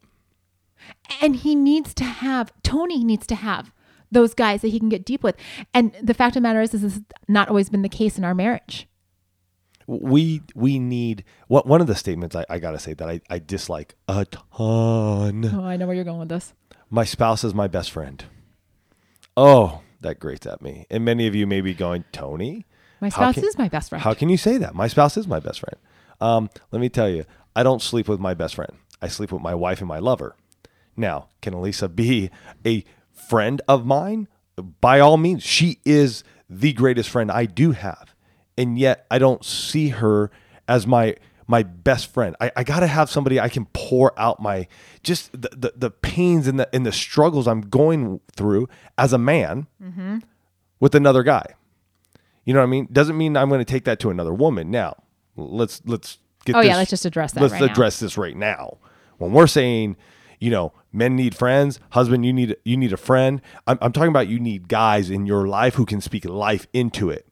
And 1.20 1.36
he 1.36 1.54
needs 1.54 1.94
to 1.94 2.04
have 2.04 2.52
Tony 2.62 3.02
needs 3.02 3.26
to 3.26 3.34
have 3.34 3.72
those 4.10 4.34
guys 4.34 4.60
that 4.60 4.68
he 4.68 4.78
can 4.78 4.88
get 4.88 5.04
deep 5.04 5.22
with. 5.22 5.34
And 5.74 5.92
the 6.02 6.14
fact 6.14 6.36
of 6.36 6.42
the 6.42 6.48
matter 6.48 6.60
is, 6.60 6.74
is 6.74 6.82
this 6.82 6.92
has 6.94 7.02
not 7.28 7.48
always 7.48 7.70
been 7.70 7.82
the 7.82 7.88
case 7.88 8.18
in 8.18 8.24
our 8.24 8.34
marriage. 8.34 8.86
We 9.86 10.42
we 10.54 10.78
need 10.78 11.24
what 11.48 11.66
one 11.66 11.80
of 11.80 11.86
the 11.86 11.94
statements 11.94 12.34
I, 12.36 12.44
I 12.48 12.58
gotta 12.58 12.78
say 12.78 12.94
that 12.94 13.08
I, 13.08 13.20
I 13.28 13.38
dislike 13.38 13.94
a 14.08 14.24
ton. 14.26 15.44
Oh, 15.54 15.64
I 15.64 15.76
know 15.76 15.86
where 15.86 15.94
you're 15.94 16.04
going 16.04 16.20
with 16.20 16.28
this. 16.28 16.54
My 16.90 17.04
spouse 17.04 17.42
is 17.44 17.54
my 17.54 17.68
best 17.68 17.90
friend. 17.90 18.24
Oh, 19.36 19.80
that 20.00 20.18
grates 20.20 20.46
at 20.46 20.62
me. 20.62 20.86
And 20.90 21.04
many 21.04 21.26
of 21.26 21.34
you 21.34 21.46
may 21.46 21.60
be 21.60 21.74
going, 21.74 22.04
Tony, 22.12 22.66
My 23.00 23.08
spouse 23.08 23.34
can- 23.34 23.44
is 23.44 23.56
my 23.58 23.68
best 23.68 23.88
friend. 23.88 24.02
How 24.02 24.14
can 24.14 24.28
you 24.28 24.36
say 24.36 24.58
that? 24.58 24.74
My 24.74 24.88
spouse 24.88 25.16
is 25.16 25.26
my 25.26 25.40
best 25.40 25.60
friend. 25.60 25.76
Um, 26.20 26.50
let 26.70 26.80
me 26.80 26.88
tell 26.88 27.08
you, 27.08 27.24
I 27.56 27.62
don't 27.62 27.82
sleep 27.82 28.08
with 28.08 28.20
my 28.20 28.34
best 28.34 28.54
friend. 28.54 28.72
I 29.00 29.08
sleep 29.08 29.32
with 29.32 29.42
my 29.42 29.54
wife 29.54 29.80
and 29.80 29.88
my 29.88 29.98
lover. 29.98 30.36
Now, 30.96 31.28
can 31.40 31.54
Elisa 31.54 31.88
be 31.88 32.30
a 32.64 32.84
friend 33.12 33.60
of 33.66 33.86
mine? 33.86 34.28
By 34.80 35.00
all 35.00 35.16
means, 35.16 35.42
she 35.42 35.80
is 35.84 36.22
the 36.48 36.72
greatest 36.74 37.08
friend 37.08 37.30
I 37.32 37.46
do 37.46 37.72
have. 37.72 38.11
And 38.56 38.78
yet 38.78 39.06
I 39.10 39.18
don't 39.18 39.44
see 39.44 39.88
her 39.88 40.30
as 40.68 40.86
my 40.86 41.16
my 41.46 41.62
best 41.62 42.12
friend. 42.12 42.36
I, 42.40 42.52
I 42.56 42.64
gotta 42.64 42.86
have 42.86 43.10
somebody 43.10 43.40
I 43.40 43.48
can 43.48 43.66
pour 43.72 44.18
out 44.18 44.40
my 44.40 44.68
just 45.02 45.32
the, 45.32 45.50
the, 45.56 45.72
the 45.76 45.90
pains 45.90 46.46
and 46.46 46.58
the 46.58 46.74
and 46.74 46.86
the 46.86 46.92
struggles 46.92 47.48
I'm 47.48 47.62
going 47.62 48.20
through 48.36 48.68
as 48.96 49.12
a 49.12 49.18
man 49.18 49.66
mm-hmm. 49.82 50.18
with 50.80 50.94
another 50.94 51.22
guy. 51.22 51.44
You 52.44 52.54
know 52.54 52.60
what 52.60 52.66
I 52.66 52.70
mean? 52.70 52.88
Doesn't 52.90 53.16
mean 53.16 53.36
I'm 53.36 53.48
going 53.48 53.60
to 53.60 53.70
take 53.70 53.84
that 53.84 54.00
to 54.00 54.10
another 54.10 54.34
woman. 54.34 54.70
Now, 54.70 55.02
let's 55.36 55.80
let's 55.84 56.18
get. 56.44 56.56
Oh, 56.56 56.60
yeah, 56.60 56.76
let's 56.76 56.90
just 56.90 57.04
address 57.04 57.32
that 57.32 57.40
Let's 57.40 57.52
right 57.52 57.60
now. 57.60 57.66
address 57.72 58.00
this 58.00 58.18
right 58.18 58.36
now. 58.36 58.78
When 59.18 59.32
we're 59.32 59.46
saying, 59.46 59.96
you 60.40 60.50
know, 60.50 60.72
men 60.92 61.14
need 61.14 61.36
friends, 61.36 61.78
husband, 61.90 62.26
you 62.26 62.32
need 62.32 62.56
you 62.64 62.76
need 62.76 62.92
a 62.92 62.96
friend. 62.96 63.40
I'm, 63.66 63.78
I'm 63.80 63.92
talking 63.92 64.08
about 64.08 64.28
you 64.28 64.40
need 64.40 64.68
guys 64.68 65.08
in 65.10 65.26
your 65.26 65.46
life 65.46 65.74
who 65.74 65.86
can 65.86 66.00
speak 66.00 66.24
life 66.24 66.66
into 66.72 67.10
it, 67.10 67.28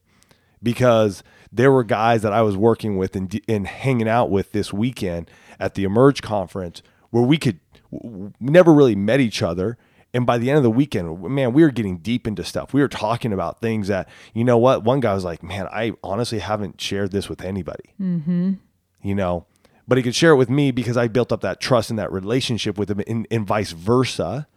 because 0.62 1.22
there 1.52 1.72
were 1.72 1.84
guys 1.84 2.22
that 2.22 2.32
I 2.32 2.42
was 2.42 2.56
working 2.56 2.96
with 2.96 3.16
and 3.16 3.40
and 3.48 3.66
hanging 3.66 4.08
out 4.08 4.30
with 4.30 4.52
this 4.52 4.72
weekend 4.72 5.30
at 5.58 5.74
the 5.74 5.84
Emerge 5.84 6.22
conference 6.22 6.82
where 7.10 7.22
we 7.22 7.38
could 7.38 7.60
we 7.90 8.30
never 8.40 8.72
really 8.72 8.96
met 8.96 9.20
each 9.20 9.42
other. 9.42 9.78
And 10.12 10.26
by 10.26 10.38
the 10.38 10.50
end 10.50 10.56
of 10.56 10.64
the 10.64 10.70
weekend, 10.70 11.22
man, 11.22 11.52
we 11.52 11.62
were 11.62 11.70
getting 11.70 11.98
deep 11.98 12.26
into 12.26 12.42
stuff. 12.42 12.72
We 12.72 12.80
were 12.80 12.88
talking 12.88 13.32
about 13.32 13.60
things 13.60 13.86
that, 13.86 14.08
you 14.34 14.42
know 14.42 14.58
what? 14.58 14.82
One 14.82 14.98
guy 14.98 15.14
was 15.14 15.24
like, 15.24 15.40
man, 15.42 15.68
I 15.68 15.92
honestly 16.02 16.40
haven't 16.40 16.80
shared 16.80 17.12
this 17.12 17.28
with 17.28 17.42
anybody. 17.42 17.94
Mm-hmm. 18.00 18.54
You 19.02 19.14
know, 19.14 19.46
but 19.86 19.98
he 19.98 20.02
could 20.02 20.14
share 20.14 20.32
it 20.32 20.36
with 20.36 20.50
me 20.50 20.72
because 20.72 20.96
I 20.96 21.06
built 21.06 21.32
up 21.32 21.42
that 21.42 21.60
trust 21.60 21.90
and 21.90 21.98
that 21.98 22.10
relationship 22.12 22.76
with 22.76 22.90
him 22.90 23.02
and, 23.06 23.26
and 23.30 23.46
vice 23.46 23.70
versa. 23.70 24.48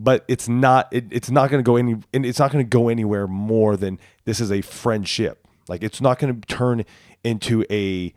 But 0.00 0.24
it's 0.28 0.48
not, 0.48 0.86
it, 0.92 1.06
it's 1.10 1.28
not 1.30 1.50
going 1.50 1.58
to 1.62 1.66
go 1.66 1.74
any, 1.76 1.96
and 2.14 2.24
it's 2.24 2.38
not 2.38 2.52
going 2.52 2.64
to 2.64 2.68
go 2.68 2.88
anywhere 2.88 3.26
more 3.26 3.76
than 3.76 3.98
this 4.26 4.40
is 4.40 4.52
a 4.52 4.60
friendship. 4.60 5.46
Like 5.68 5.82
it's 5.82 6.00
not 6.00 6.18
going 6.20 6.40
to 6.40 6.46
turn 6.46 6.84
into 7.24 7.64
a 7.68 8.14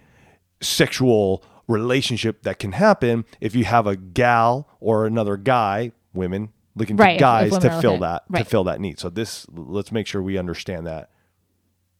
sexual 0.61 1.43
relationship 1.67 2.43
that 2.43 2.59
can 2.59 2.73
happen 2.73 3.25
if 3.39 3.55
you 3.55 3.65
have 3.65 3.87
a 3.87 3.95
gal 3.95 4.67
or 4.79 5.05
another 5.05 5.37
guy, 5.37 5.91
women 6.13 6.49
looking 6.75 6.95
Right, 6.97 7.11
if- 7.11 7.15
if 7.15 7.19
guys 7.19 7.57
to 7.57 7.81
fill 7.81 7.97
that 7.99 8.23
to 8.33 8.45
fill 8.45 8.63
that 8.65 8.79
need. 8.79 8.99
So 8.99 9.09
this 9.09 9.45
let's 9.51 9.91
make 9.91 10.07
sure 10.07 10.21
we 10.21 10.37
understand 10.37 10.85
that 10.87 11.09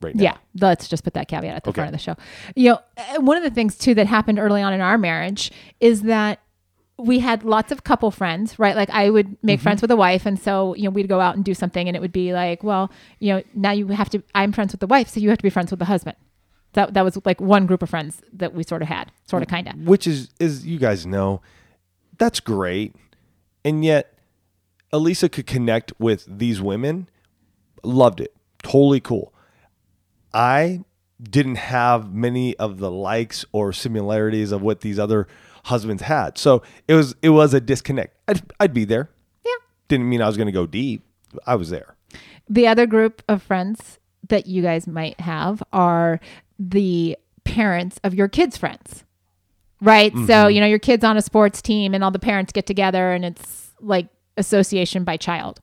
right 0.02 0.16
now. 0.16 0.24
Yeah, 0.24 0.38
let's 0.60 0.88
just 0.88 1.04
put 1.04 1.14
that 1.16 1.28
caveat 1.28 1.56
at 1.56 1.64
the 1.64 1.70
Okay. 1.72 1.82
front 1.82 1.90
of 1.90 1.94
the 1.94 2.04
show. 2.04 2.16
You 2.56 2.72
know, 2.72 2.80
uh, 2.98 3.22
one 3.22 3.38
of 3.38 3.44
the 3.44 3.50
things 3.50 3.78
too 3.78 3.94
that 3.96 4.08
happened 4.08 4.40
early 4.40 4.62
on 4.62 4.74
in 4.74 4.82
our 4.82 4.98
marriage 4.98 5.52
is 5.80 6.04
that 6.04 6.40
we 7.04 7.20
had 7.20 7.44
lots 7.44 7.72
of 7.72 7.84
couple 7.84 8.12
friends, 8.12 8.60
right? 8.60 8.76
Like 8.76 8.90
I 8.92 9.10
would 9.10 9.38
make 9.44 9.60
Mm-hmm. 9.60 9.64
friends 9.64 9.82
with 9.82 9.92
a 9.92 9.96
wife, 9.96 10.26
and 10.26 10.40
so 10.40 10.76
you 10.76 10.84
know 10.84 10.90
we'd 10.92 11.08
go 11.10 11.20
out 11.20 11.36
and 11.36 11.44
do 11.44 11.54
something, 11.54 11.88
and 11.88 11.96
it 11.98 12.00
would 12.00 12.12
be 12.14 12.32
like, 12.34 12.64
well, 12.64 12.92
you 13.20 13.34
know, 13.34 13.44
now 13.56 13.72
you 13.72 13.88
have 13.88 14.10
to. 14.12 14.22
I'm 14.36 14.52
friends 14.52 14.72
with 14.74 14.80
the 14.82 14.88
wife, 14.88 15.08
so 15.10 15.20
you 15.20 15.30
have 15.30 15.38
to 15.40 15.44
be 15.44 15.50
friends 15.50 15.72
with 15.72 15.80
the 15.80 15.86
husband. 15.86 16.16
That 16.74 16.94
that 16.94 17.04
was 17.04 17.18
like 17.26 17.42
one 17.42 17.66
group 17.66 17.82
of 17.82 17.90
friends 17.90 18.22
that 18.34 18.54
we 18.54 18.64
sort 18.64 18.82
of 18.82 18.88
had, 18.88 19.12
sort 19.26 19.42
of, 19.44 19.50
kind 19.50 19.68
of. 19.68 19.76
which 19.88 20.06
is 20.08 20.30
is 20.40 20.66
you 20.66 20.78
guys 20.80 21.06
know 21.06 21.42
that's 22.18 22.40
great 22.40 22.96
and 23.66 23.84
yet 23.84 24.14
Elisa 24.94 25.28
could 25.28 25.48
connect 25.48 25.92
with 26.00 26.26
these 26.28 26.62
women 26.62 27.10
loved 27.84 28.22
it 28.22 28.34
totally 28.62 29.00
cool 29.00 29.34
i 30.34 30.82
didn't 31.22 31.56
have 31.56 32.14
many 32.14 32.56
of 32.58 32.78
the 32.80 32.92
likes 32.92 33.44
or 33.52 33.74
similarities 33.74 34.52
of 34.52 34.62
what 34.62 34.82
these 34.82 35.00
other 35.00 35.28
husbands 35.66 36.04
had 36.04 36.38
so 36.38 36.62
it 36.88 36.96
was 36.96 37.16
it 37.22 37.30
was 37.30 37.54
a 37.54 37.62
disconnect 37.62 38.16
i'd, 38.28 38.42
I'd 38.60 38.74
be 38.74 38.86
there 38.86 39.10
Yeah. 39.46 39.52
didn't 39.88 40.10
mean 40.10 40.22
i 40.22 40.28
was 40.28 40.38
going 40.38 40.48
to 40.48 40.52
go 40.52 40.66
deep 40.66 41.04
i 41.46 41.56
was 41.56 41.70
there 41.70 41.96
The 42.52 42.68
other 42.68 42.86
group 42.86 43.24
of 43.30 43.42
friends 43.42 43.98
that 44.28 44.46
you 44.46 44.62
guys 44.62 44.88
might 44.88 45.20
have 45.22 45.64
are 45.72 46.20
the 46.60 47.18
parents 47.44 48.00
of 48.04 48.14
your 48.14 48.28
kids' 48.28 48.58
friends. 48.58 49.04
Right? 49.80 50.12
So, 50.14 50.20
mm-hmm. 50.20 50.50
you 50.52 50.60
know, 50.60 50.68
your 50.68 50.80
kid's 50.80 51.04
on 51.04 51.18
a 51.18 51.22
sports 51.22 51.62
team 51.62 51.94
and 51.94 52.04
all 52.04 52.12
the 52.12 52.20
parents 52.20 52.52
get 52.52 52.68
together 52.68 53.14
and 53.14 53.26
it's 53.26 53.72
like 53.80 54.10
association 54.38 55.04
by 55.04 55.18
child. 55.18 55.62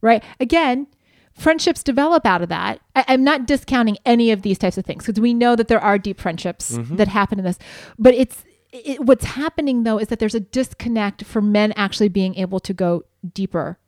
Right? 0.00 0.22
Again, 0.40 0.86
friendships 1.34 1.82
develop 1.82 2.24
out 2.24 2.42
of 2.42 2.48
that. 2.48 2.80
I, 2.96 3.04
I'm 3.08 3.24
not 3.24 3.46
discounting 3.46 3.98
any 4.06 4.30
of 4.30 4.42
these 4.42 4.56
types 4.56 4.78
of 4.78 4.86
things 4.86 5.04
because 5.04 5.20
we 5.20 5.34
know 5.34 5.56
that 5.56 5.68
there 5.68 5.80
are 5.80 5.98
deep 5.98 6.20
friendships 6.20 6.76
mm-hmm. 6.76 6.96
that 6.96 7.08
happen 7.08 7.38
in 7.38 7.44
this. 7.44 7.58
But 7.98 8.14
it's 8.14 8.44
it, 8.72 9.00
what's 9.04 9.24
happening 9.24 9.84
though 9.84 9.98
is 9.98 10.08
that 10.08 10.18
there's 10.18 10.34
a 10.34 10.40
disconnect 10.40 11.24
for 11.24 11.40
men 11.40 11.72
actually 11.72 12.08
being 12.08 12.34
able 12.34 12.60
to 12.60 12.74
go 12.74 13.04
deeper 13.32 13.78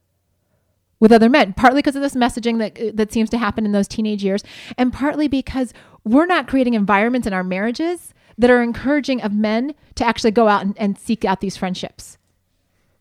with 0.99 1.12
other 1.12 1.30
men, 1.30 1.54
partly 1.54 1.78
because 1.78 1.96
of 1.96 2.02
this 2.02 2.14
messaging 2.14 2.58
that 2.58 2.78
uh, 2.78 2.90
that 2.94 3.12
seems 3.12 3.30
to 3.30 3.38
happen 3.38 3.64
in 3.64 3.72
those 3.72 3.88
teenage 3.88 4.22
years, 4.22 4.44
and 4.76 4.92
partly 4.92 5.28
because 5.28 5.72
we're 6.04 6.26
not 6.26 6.46
creating 6.46 6.75
environments 6.75 7.26
in 7.26 7.32
our 7.32 7.42
marriages 7.42 8.14
that 8.38 8.50
are 8.50 8.62
encouraging 8.62 9.20
of 9.20 9.32
men 9.32 9.75
to 9.94 10.04
actually 10.04 10.30
go 10.30 10.49
out 10.49 10.62
and, 10.62 10.78
and 10.78 10.99
seek 10.99 11.25
out 11.25 11.40
these 11.40 11.56
friendships. 11.56 12.18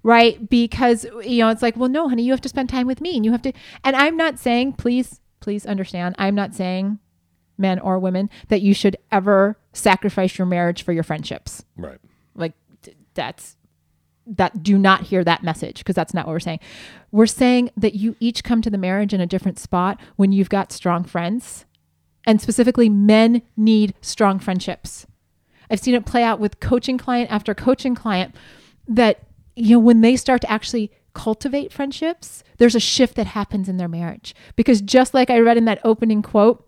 Right? 0.01 0.49
Because 0.49 1.05
you 1.23 1.39
know, 1.39 1.49
it's 1.49 1.61
like, 1.61 1.75
well, 1.75 1.89
no, 1.89 2.07
honey, 2.07 2.23
you 2.23 2.31
have 2.31 2.41
to 2.41 2.49
spend 2.49 2.69
time 2.69 2.87
with 2.87 3.01
me 3.01 3.17
and 3.17 3.25
you 3.25 3.31
have 3.31 3.41
to 3.41 3.51
and 3.83 3.95
I'm 3.97 4.15
not 4.15 4.39
saying, 4.39 4.73
please, 4.73 5.19
please 5.41 5.65
understand, 5.65 6.15
I'm 6.17 6.35
not 6.35 6.55
saying 6.55 6.99
men 7.59 7.79
or 7.79 7.99
women 7.99 8.29
that 8.47 8.61
you 8.61 8.73
should 8.73 8.97
ever 9.11 9.57
sacrifice 9.73 10.37
your 10.37 10.47
marriage 10.47 10.81
for 10.81 10.93
your 10.93 11.03
friendships 11.03 11.63
right 11.77 11.99
like 12.35 12.53
that's 13.13 13.57
that 14.29 14.61
do 14.61 14.77
not 14.77 15.03
hear 15.03 15.23
that 15.23 15.43
message 15.43 15.79
because 15.79 15.95
that's 15.95 16.13
not 16.13 16.27
what 16.27 16.33
we're 16.33 16.39
saying. 16.39 16.59
We're 17.11 17.25
saying 17.25 17.71
that 17.75 17.95
you 17.95 18.15
each 18.19 18.43
come 18.43 18.61
to 18.61 18.69
the 18.69 18.77
marriage 18.77 19.13
in 19.13 19.21
a 19.21 19.25
different 19.25 19.57
spot 19.57 19.99
when 20.17 20.31
you've 20.31 20.49
got 20.49 20.71
strong 20.71 21.03
friends. 21.03 21.65
And 22.25 22.39
specifically 22.39 22.89
men 22.89 23.41
need 23.57 23.95
strong 24.01 24.39
friendships. 24.39 25.07
I've 25.71 25.79
seen 25.79 25.95
it 25.95 26.05
play 26.05 26.23
out 26.23 26.39
with 26.39 26.59
coaching 26.59 26.97
client 26.97 27.31
after 27.31 27.55
coaching 27.55 27.95
client 27.95 28.35
that 28.87 29.19
you 29.55 29.75
know 29.75 29.79
when 29.79 30.01
they 30.01 30.15
start 30.15 30.41
to 30.41 30.51
actually 30.51 30.91
cultivate 31.13 31.73
friendships, 31.73 32.43
there's 32.57 32.75
a 32.75 32.79
shift 32.79 33.15
that 33.15 33.27
happens 33.27 33.67
in 33.67 33.77
their 33.77 33.87
marriage. 33.87 34.35
Because 34.55 34.81
just 34.81 35.13
like 35.13 35.29
I 35.29 35.39
read 35.39 35.57
in 35.57 35.65
that 35.65 35.81
opening 35.83 36.21
quote 36.21 36.67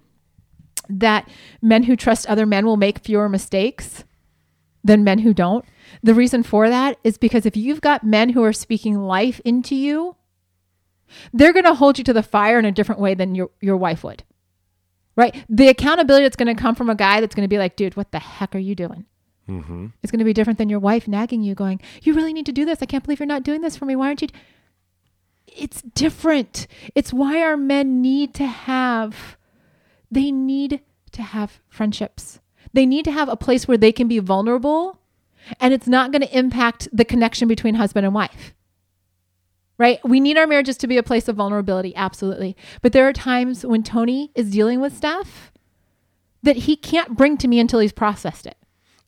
that 0.99 1.29
men 1.61 1.83
who 1.83 1.95
trust 1.95 2.27
other 2.27 2.45
men 2.45 2.65
will 2.65 2.77
make 2.77 2.99
fewer 2.99 3.29
mistakes 3.29 4.03
than 4.83 5.03
men 5.03 5.19
who 5.19 5.33
don't. 5.33 5.65
The 6.01 6.13
reason 6.13 6.43
for 6.43 6.69
that 6.69 6.97
is 7.03 7.17
because 7.17 7.45
if 7.45 7.55
you've 7.55 7.81
got 7.81 8.03
men 8.03 8.29
who 8.29 8.43
are 8.43 8.53
speaking 8.53 8.97
life 8.97 9.39
into 9.45 9.75
you, 9.75 10.15
they're 11.33 11.53
going 11.53 11.65
to 11.65 11.73
hold 11.73 11.97
you 11.97 12.03
to 12.05 12.13
the 12.13 12.23
fire 12.23 12.57
in 12.57 12.65
a 12.65 12.71
different 12.71 13.01
way 13.01 13.13
than 13.13 13.35
your, 13.35 13.51
your 13.59 13.77
wife 13.77 14.03
would. 14.03 14.23
Right? 15.15 15.45
The 15.49 15.67
accountability 15.67 16.23
that's 16.23 16.37
going 16.37 16.55
to 16.55 16.61
come 16.61 16.73
from 16.73 16.89
a 16.89 16.95
guy 16.95 17.19
that's 17.19 17.35
going 17.35 17.43
to 17.43 17.53
be 17.53 17.57
like, 17.57 17.75
dude, 17.75 17.97
what 17.97 18.11
the 18.11 18.19
heck 18.19 18.55
are 18.55 18.59
you 18.59 18.75
doing? 18.75 19.05
mm-hmm. 19.47 19.87
It's 20.01 20.11
going 20.11 20.19
to 20.19 20.25
be 20.25 20.33
different 20.33 20.57
than 20.57 20.69
your 20.69 20.79
wife 20.79 21.07
nagging 21.07 21.43
you, 21.43 21.53
going, 21.55 21.81
You 22.01 22.13
really 22.13 22.33
need 22.33 22.45
to 22.45 22.51
do 22.51 22.65
this. 22.65 22.79
I 22.81 22.85
can't 22.85 23.03
believe 23.03 23.19
you're 23.19 23.27
not 23.27 23.43
doing 23.43 23.61
this 23.61 23.75
for 23.75 23.85
me. 23.85 23.95
Why 23.95 24.07
aren't 24.07 24.21
you? 24.21 24.29
It's 25.47 25.81
different. 25.81 26.67
It's 26.95 27.11
why 27.11 27.41
our 27.41 27.57
men 27.57 28.01
need 28.01 28.33
to 28.35 28.45
have, 28.45 29.37
they 30.11 30.31
need 30.31 30.81
to 31.13 31.21
have 31.21 31.59
friendships. 31.69 32.39
They 32.73 32.85
need 32.85 33.05
to 33.05 33.11
have 33.11 33.29
a 33.29 33.37
place 33.37 33.67
where 33.67 33.77
they 33.77 33.91
can 33.91 34.07
be 34.07 34.19
vulnerable 34.19 34.99
and 35.59 35.73
it's 35.73 35.87
not 35.87 36.11
going 36.11 36.21
to 36.21 36.37
impact 36.37 36.87
the 36.93 37.05
connection 37.05 37.47
between 37.47 37.75
husband 37.75 38.05
and 38.05 38.13
wife. 38.13 38.53
Right? 39.77 39.99
We 40.05 40.19
need 40.19 40.37
our 40.37 40.45
marriages 40.45 40.77
to 40.77 40.87
be 40.87 40.97
a 40.97 41.03
place 41.03 41.27
of 41.27 41.37
vulnerability, 41.37 41.95
absolutely. 41.95 42.55
But 42.83 42.93
there 42.93 43.07
are 43.07 43.13
times 43.13 43.65
when 43.65 43.81
Tony 43.81 44.31
is 44.35 44.51
dealing 44.51 44.79
with 44.79 44.95
stuff 44.95 45.51
that 46.43 46.55
he 46.55 46.75
can't 46.75 47.17
bring 47.17 47.37
to 47.37 47.47
me 47.47 47.59
until 47.59 47.79
he's 47.79 47.91
processed 47.91 48.45
it. 48.45 48.57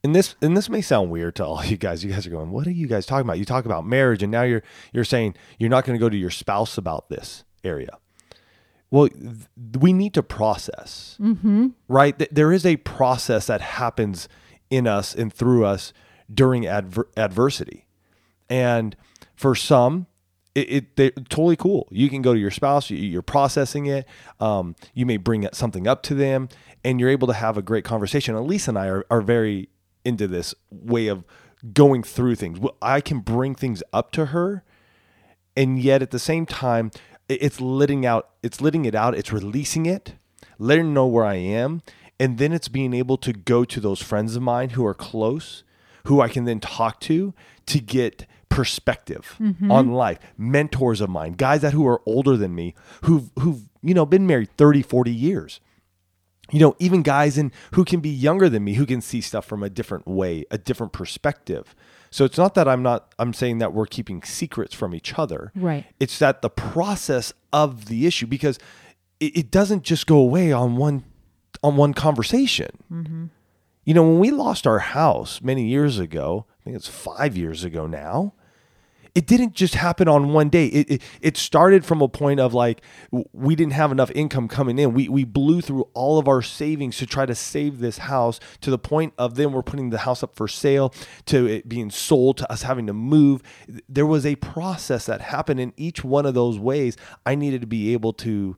and 0.04 0.16
this 0.16 0.36
and 0.42 0.58
this 0.58 0.70
may 0.70 0.82
sound 0.82 1.12
weird 1.12 1.36
to 1.36 1.46
all 1.46 1.64
you 1.64 1.78
guys. 1.78 2.04
You 2.04 2.12
guys 2.12 2.26
are 2.28 2.32
going, 2.32 2.52
"What 2.52 2.68
are 2.68 2.72
you 2.72 2.88
guys 2.88 3.06
talking 3.06 3.26
about?" 3.26 3.38
You 3.38 3.46
talk 3.46 3.66
about 3.66 3.86
marriage, 3.86 4.22
and 4.24 4.32
now 4.32 4.42
you're 4.44 4.64
you're 4.92 5.06
saying 5.06 5.36
you're 5.60 5.70
not 5.70 5.86
going 5.86 5.98
to 5.98 6.04
go 6.04 6.10
to 6.10 6.18
your 6.18 6.30
spouse 6.32 6.78
about 6.78 7.10
this 7.10 7.44
area. 7.64 7.98
Well, 8.94 9.10
we 9.80 9.92
need 9.92 10.14
to 10.14 10.22
process, 10.22 11.18
mm-hmm. 11.20 11.70
right? 11.88 12.16
Th- 12.16 12.30
There 12.30 12.54
is 12.54 12.64
a 12.64 12.78
process 12.78 13.48
that 13.48 13.60
happens 13.60 14.30
in 14.70 14.86
us 14.86 15.16
and 15.16 15.34
through 15.34 15.66
us 15.66 15.94
during 16.32 16.68
adver- 16.68 17.10
adversity, 17.18 17.88
and 18.52 18.96
for 19.36 19.56
some, 19.56 20.06
it, 20.54 20.72
it 20.72 20.96
they're 20.96 21.10
totally 21.10 21.56
cool. 21.56 21.88
You 21.90 22.08
can 22.08 22.22
go 22.22 22.36
to 22.36 22.40
your 22.40 22.52
spouse, 22.52 22.92
you, 22.92 22.98
you're 22.98 23.24
processing 23.24 23.88
it. 23.88 24.08
Um, 24.40 24.76
you 24.94 25.08
may 25.08 25.18
bring 25.18 25.50
something 25.54 25.88
up 25.88 26.04
to 26.04 26.14
them, 26.14 26.48
and 26.84 27.00
you're 27.00 27.10
able 27.10 27.28
to 27.30 27.34
have 27.34 27.58
a 27.58 27.64
great 27.64 27.84
conversation. 27.84 28.36
Elisa 28.36 28.70
and 28.70 28.78
I 28.78 28.90
are, 28.90 29.06
are 29.10 29.22
very 29.22 29.70
into 30.06 30.28
this 30.28 30.54
way 30.70 31.08
of 31.08 31.24
going 31.74 32.04
through 32.04 32.36
things. 32.36 32.60
I 32.80 33.02
can 33.02 33.22
bring 33.22 33.56
things 33.56 33.82
up 33.92 34.12
to 34.12 34.28
her, 34.28 34.64
and 35.58 35.80
yet 35.80 36.04
at 36.04 36.12
the 36.12 36.20
same 36.20 36.46
time, 36.46 36.92
it's 37.30 37.62
letting 37.62 38.06
out. 38.06 38.30
It's 38.42 38.62
letting 38.62 38.86
it 38.86 38.96
out. 38.96 39.16
It's 39.16 39.32
releasing 39.32 39.86
it, 39.86 40.16
letting 40.60 40.94
know 40.94 41.08
where 41.08 41.26
I 41.26 41.36
am, 41.36 41.82
and 42.20 42.38
then 42.38 42.54
it's 42.54 42.68
being 42.68 42.94
able 42.94 43.18
to 43.18 43.34
go 43.34 43.66
to 43.66 43.80
those 43.80 44.02
friends 44.02 44.36
of 44.36 44.42
mine 44.42 44.72
who 44.72 44.86
are 44.86 44.94
close, 44.94 45.64
who 46.06 46.22
I 46.22 46.30
can 46.30 46.46
then 46.46 46.60
talk 46.60 47.00
to 47.02 47.34
to 47.68 47.80
get 47.80 48.26
perspective 48.50 49.36
mm-hmm. 49.40 49.72
on 49.72 49.92
life 49.94 50.20
mentors 50.38 51.02
of 51.02 51.10
mine 51.10 51.34
guys 51.34 51.62
that 51.62 51.74
who 51.74 51.88
are 51.88 52.04
older 52.06 52.38
than 52.38 52.54
me 52.54 52.76
who've 53.02 53.32
who've 53.40 53.64
you 53.82 53.96
know 53.96 54.06
been 54.06 54.28
married 54.28 54.48
30 54.58 54.84
40 54.84 55.12
years 55.12 55.60
you 56.52 56.60
know 56.60 56.76
even 56.78 57.02
guys 57.02 57.36
in 57.36 57.52
who 57.72 57.84
can 57.84 58.00
be 58.00 58.10
younger 58.10 58.50
than 58.50 58.64
me 58.64 58.76
who 58.76 58.86
can 58.86 59.02
see 59.02 59.22
stuff 59.22 59.44
from 59.44 59.64
a 59.64 59.72
different 59.72 60.08
way 60.08 60.46
a 60.52 60.60
different 60.60 60.94
perspective 60.94 61.74
so 62.14 62.26
it's 62.26 62.38
not 62.38 62.54
that 62.54 62.68
i'm 62.68 62.84
not 62.84 63.14
i'm 63.18 63.34
saying 63.34 63.58
that 63.58 63.74
we're 63.74 63.88
keeping 63.88 64.22
secrets 64.22 64.76
from 64.76 64.94
each 64.94 65.18
other. 65.18 65.52
Right. 65.56 65.86
it's 66.00 66.20
that 66.20 66.42
the 66.42 66.50
process 66.50 67.34
of 67.52 67.86
the 67.86 68.06
issue 68.06 68.28
because 68.28 68.60
it, 69.20 69.38
it 69.38 69.52
doesn't 69.52 69.84
just 69.84 70.06
go 70.06 70.18
away 70.18 70.52
on 70.52 70.76
one 70.76 71.04
on 71.64 71.76
one 71.76 71.94
conversation. 71.94 72.70
Mm-hmm. 72.92 73.26
You 73.86 73.94
know 73.94 74.04
when 74.04 74.20
we 74.20 74.32
lost 74.32 74.68
our 74.68 74.80
house 74.80 75.42
many 75.42 75.66
years 75.66 75.98
ago 76.00 76.46
i 76.62 76.64
think 76.64 76.76
it's 76.76 76.88
five 76.88 77.36
years 77.36 77.64
ago 77.64 77.88
now 77.88 78.34
it 79.16 79.28
didn't 79.28 79.54
just 79.54 79.76
happen 79.76 80.08
on 80.08 80.34
one 80.34 80.50
day. 80.50 80.66
It, 80.68 80.90
it 80.90 81.02
it 81.22 81.38
started 81.38 81.86
from 81.86 82.02
a 82.02 82.08
point 82.08 82.40
of 82.40 82.54
like 82.54 82.82
we 83.32 83.56
didn't 83.56 83.74
have 83.74 83.92
enough 83.92 84.10
income 84.16 84.48
coming 84.48 84.80
in. 84.80 84.94
We 84.94 85.08
we 85.08 85.24
blew 85.24 85.62
through 85.62 85.88
all 85.94 86.18
of 86.18 86.28
our 86.28 86.42
savings 86.42 86.98
to 86.98 87.06
try 87.06 87.28
to 87.28 87.36
save 87.36 87.80
this 87.80 88.00
house 88.00 88.40
to 88.62 88.72
the 88.72 88.80
point 88.80 89.14
of 89.18 89.36
then 89.36 89.52
we're 89.52 89.62
putting 89.62 89.92
the 89.92 90.00
house 90.00 90.24
up 90.24 90.36
for 90.36 90.48
sale 90.48 90.94
to 91.28 91.46
it 91.46 91.70
being 91.70 91.92
sold 91.92 92.38
to 92.38 92.52
us 92.52 92.64
having 92.64 92.88
to 92.88 92.94
move. 92.94 93.44
There 93.88 94.08
was 94.08 94.26
a 94.26 94.36
process 94.38 95.06
that 95.06 95.22
happened 95.22 95.60
in 95.60 95.74
each 95.78 96.04
one 96.04 96.26
of 96.26 96.34
those 96.34 96.58
ways. 96.58 96.98
I 97.26 97.36
needed 97.36 97.62
to 97.62 97.68
be 97.68 97.94
able 97.94 98.14
to 98.14 98.58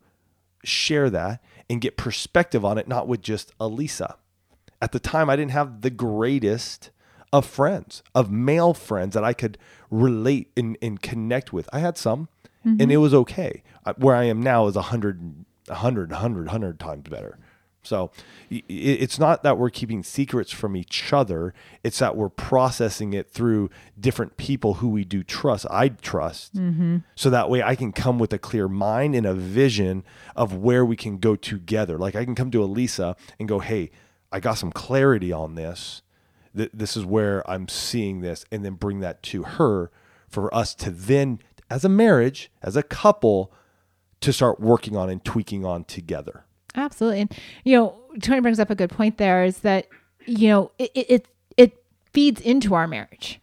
share 0.64 1.10
that 1.10 1.44
and 1.70 1.82
get 1.82 1.98
perspective 1.98 2.64
on 2.64 2.78
it, 2.78 2.88
not 2.88 3.08
with 3.08 3.22
just 3.22 3.52
Elisa. 3.60 4.16
At 4.82 4.94
the 4.94 5.00
time, 5.00 5.30
I 5.30 5.36
didn't 5.36 5.52
have 5.52 5.82
the 5.82 5.90
greatest 5.90 6.92
of 7.34 7.46
friends, 7.46 8.04
of 8.14 8.32
male 8.32 8.74
friends 8.74 9.14
that 9.14 9.24
I 9.24 9.34
could 9.34 9.58
relate 9.90 10.52
and, 10.56 10.78
and 10.82 11.02
connect 11.02 11.54
with. 11.54 11.70
I 11.74 11.80
had 11.80 11.98
some, 11.98 12.30
and 12.64 12.82
it 12.82 12.86
mm-hmm. 12.86 13.02
was 13.02 13.14
okay. 13.14 13.64
Uh, 13.86 13.94
where 13.98 14.16
I 14.16 14.24
am 14.24 14.42
now 14.42 14.68
is 14.68 14.76
a 14.76 14.84
hundred, 14.84 15.46
a 15.70 15.76
hundred, 15.76 16.12
hundred, 16.12 16.50
hundred 16.50 16.80
times 16.80 17.08
better. 17.10 17.38
So 17.86 18.12
it's 18.50 19.20
not 19.20 19.44
that 19.44 19.58
we're 19.58 19.70
keeping 19.70 20.04
secrets 20.04 20.52
from 20.52 20.76
each 20.76 21.14
other. 21.14 21.54
It's 21.84 22.00
that 22.00 22.16
we're 22.16 22.30
processing 22.30 23.14
it 23.14 23.30
through 23.30 23.70
different 24.00 24.38
people 24.38 24.76
who 24.76 24.90
we 24.90 25.06
do 25.06 25.24
trust. 25.24 25.68
I 25.70 25.90
trust. 25.90 26.56
Mm-hmm. 26.56 26.98
So 27.16 27.30
that 27.30 27.50
way 27.50 27.62
I 27.62 27.76
can 27.76 27.92
come 27.92 28.18
with 28.18 28.34
a 28.34 28.40
clear 28.40 28.68
mind 28.68 29.14
and 29.14 29.26
a 29.26 29.34
vision 29.34 30.04
of 30.36 30.56
where 30.56 30.84
we 30.84 30.96
can 30.96 31.18
go 31.18 31.36
together. 31.36 31.98
Like 31.98 32.16
I 32.16 32.26
can 32.26 32.36
come 32.36 32.52
to 32.52 32.64
Elisa 32.64 33.16
and 33.40 33.48
go, 33.48 33.60
hey, 33.60 33.92
I 34.32 34.40
got 34.40 34.56
some 34.56 34.72
clarity 34.72 35.32
on 35.32 35.56
this. 35.56 36.02
Th- 36.56 36.72
This 36.74 36.96
is 36.98 37.06
where 37.06 37.50
I'm 37.50 37.68
seeing 37.68 38.22
this, 38.22 38.46
and 38.52 38.64
then 38.64 38.74
bring 38.74 39.00
that 39.02 39.24
to 39.24 39.44
her 39.44 39.92
for 40.28 40.54
us 40.54 40.76
to 40.76 40.92
then, 40.92 41.40
as 41.70 41.86
a 41.86 41.90
marriage, 41.90 42.52
as 42.62 42.76
a 42.76 42.84
couple, 42.84 43.52
to 44.22 44.34
start 44.34 44.60
working 44.60 44.96
on 44.96 45.10
and 45.10 45.24
tweaking 45.24 45.66
on 45.66 45.84
together. 45.84 46.46
Absolutely. 46.76 47.22
And, 47.22 47.38
you 47.64 47.78
know, 47.78 47.96
Tony 48.22 48.42
brings 48.42 48.60
up 48.60 48.70
a 48.70 48.76
good 48.76 48.90
point 48.90 49.18
there 49.18 49.44
is 49.46 49.60
that, 49.60 49.88
you 50.26 50.50
know, 50.50 50.72
it, 50.78 50.92
it, 50.94 51.10
it, 51.10 51.28
feeds 52.16 52.40
into 52.40 52.74
our 52.74 52.88
marriage, 52.88 53.42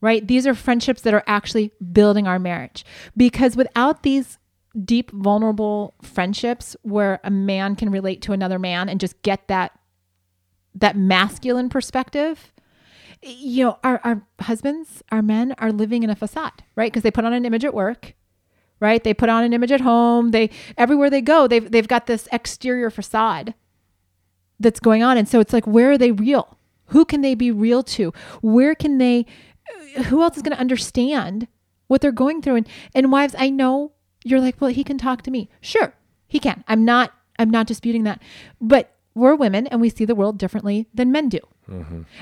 right? 0.00 0.28
These 0.28 0.46
are 0.46 0.54
friendships 0.54 1.02
that 1.02 1.12
are 1.12 1.24
actually 1.26 1.72
building 1.92 2.28
our 2.28 2.38
marriage 2.38 2.84
because 3.16 3.56
without 3.56 4.04
these 4.04 4.38
deep, 4.84 5.10
vulnerable 5.10 5.94
friendships 6.02 6.76
where 6.82 7.18
a 7.24 7.30
man 7.30 7.74
can 7.74 7.90
relate 7.90 8.22
to 8.22 8.32
another 8.32 8.60
man 8.60 8.88
and 8.88 9.00
just 9.00 9.20
get 9.22 9.48
that, 9.48 9.76
that 10.72 10.96
masculine 10.96 11.68
perspective, 11.68 12.51
you 13.22 13.64
know, 13.64 13.78
our, 13.84 14.00
our 14.04 14.26
husbands, 14.40 15.02
our 15.12 15.22
men 15.22 15.54
are 15.58 15.72
living 15.72 16.02
in 16.02 16.10
a 16.10 16.16
facade, 16.16 16.64
right? 16.74 16.92
Because 16.92 17.02
they 17.02 17.10
put 17.10 17.24
on 17.24 17.32
an 17.32 17.44
image 17.44 17.64
at 17.64 17.74
work 17.74 18.14
right? 18.82 19.04
They 19.04 19.14
put 19.14 19.28
on 19.28 19.44
an 19.44 19.52
image 19.52 19.70
at 19.70 19.80
home. 19.80 20.32
They 20.32 20.50
everywhere 20.76 21.08
they 21.08 21.22
go, 21.22 21.46
they've 21.46 21.70
they've 21.70 21.86
got 21.86 22.06
this 22.06 22.28
exterior 22.32 22.90
facade 22.90 23.54
that's 24.58 24.80
going 24.80 25.02
on, 25.02 25.16
and 25.16 25.28
so 25.28 25.40
it's 25.40 25.52
like, 25.52 25.66
where 25.66 25.92
are 25.92 25.98
they 25.98 26.10
real? 26.10 26.58
Who 26.86 27.04
can 27.04 27.22
they 27.22 27.34
be 27.34 27.50
real 27.50 27.82
to? 27.84 28.12
Where 28.42 28.74
can 28.74 28.98
they? 28.98 29.24
Uh, 29.96 30.02
who 30.04 30.22
else 30.22 30.36
is 30.36 30.42
going 30.42 30.54
to 30.54 30.60
understand 30.60 31.46
what 31.86 32.00
they're 32.00 32.12
going 32.12 32.42
through? 32.42 32.56
And 32.56 32.68
and 32.92 33.12
wives, 33.12 33.36
I 33.38 33.50
know 33.50 33.92
you're 34.24 34.40
like, 34.40 34.60
well, 34.60 34.72
he 34.72 34.84
can 34.84 34.98
talk 34.98 35.22
to 35.22 35.30
me. 35.30 35.48
Sure, 35.60 35.94
he 36.26 36.40
can. 36.40 36.64
I'm 36.66 36.84
not. 36.84 37.12
I'm 37.38 37.50
not 37.50 37.68
disputing 37.68 38.02
that, 38.02 38.20
but 38.60 38.96
we're 39.14 39.34
women 39.36 39.66
and 39.68 39.80
we 39.80 39.90
see 39.90 40.04
the 40.04 40.14
world 40.14 40.38
differently 40.38 40.88
than 40.92 41.12
men 41.12 41.28
do. 41.28 41.40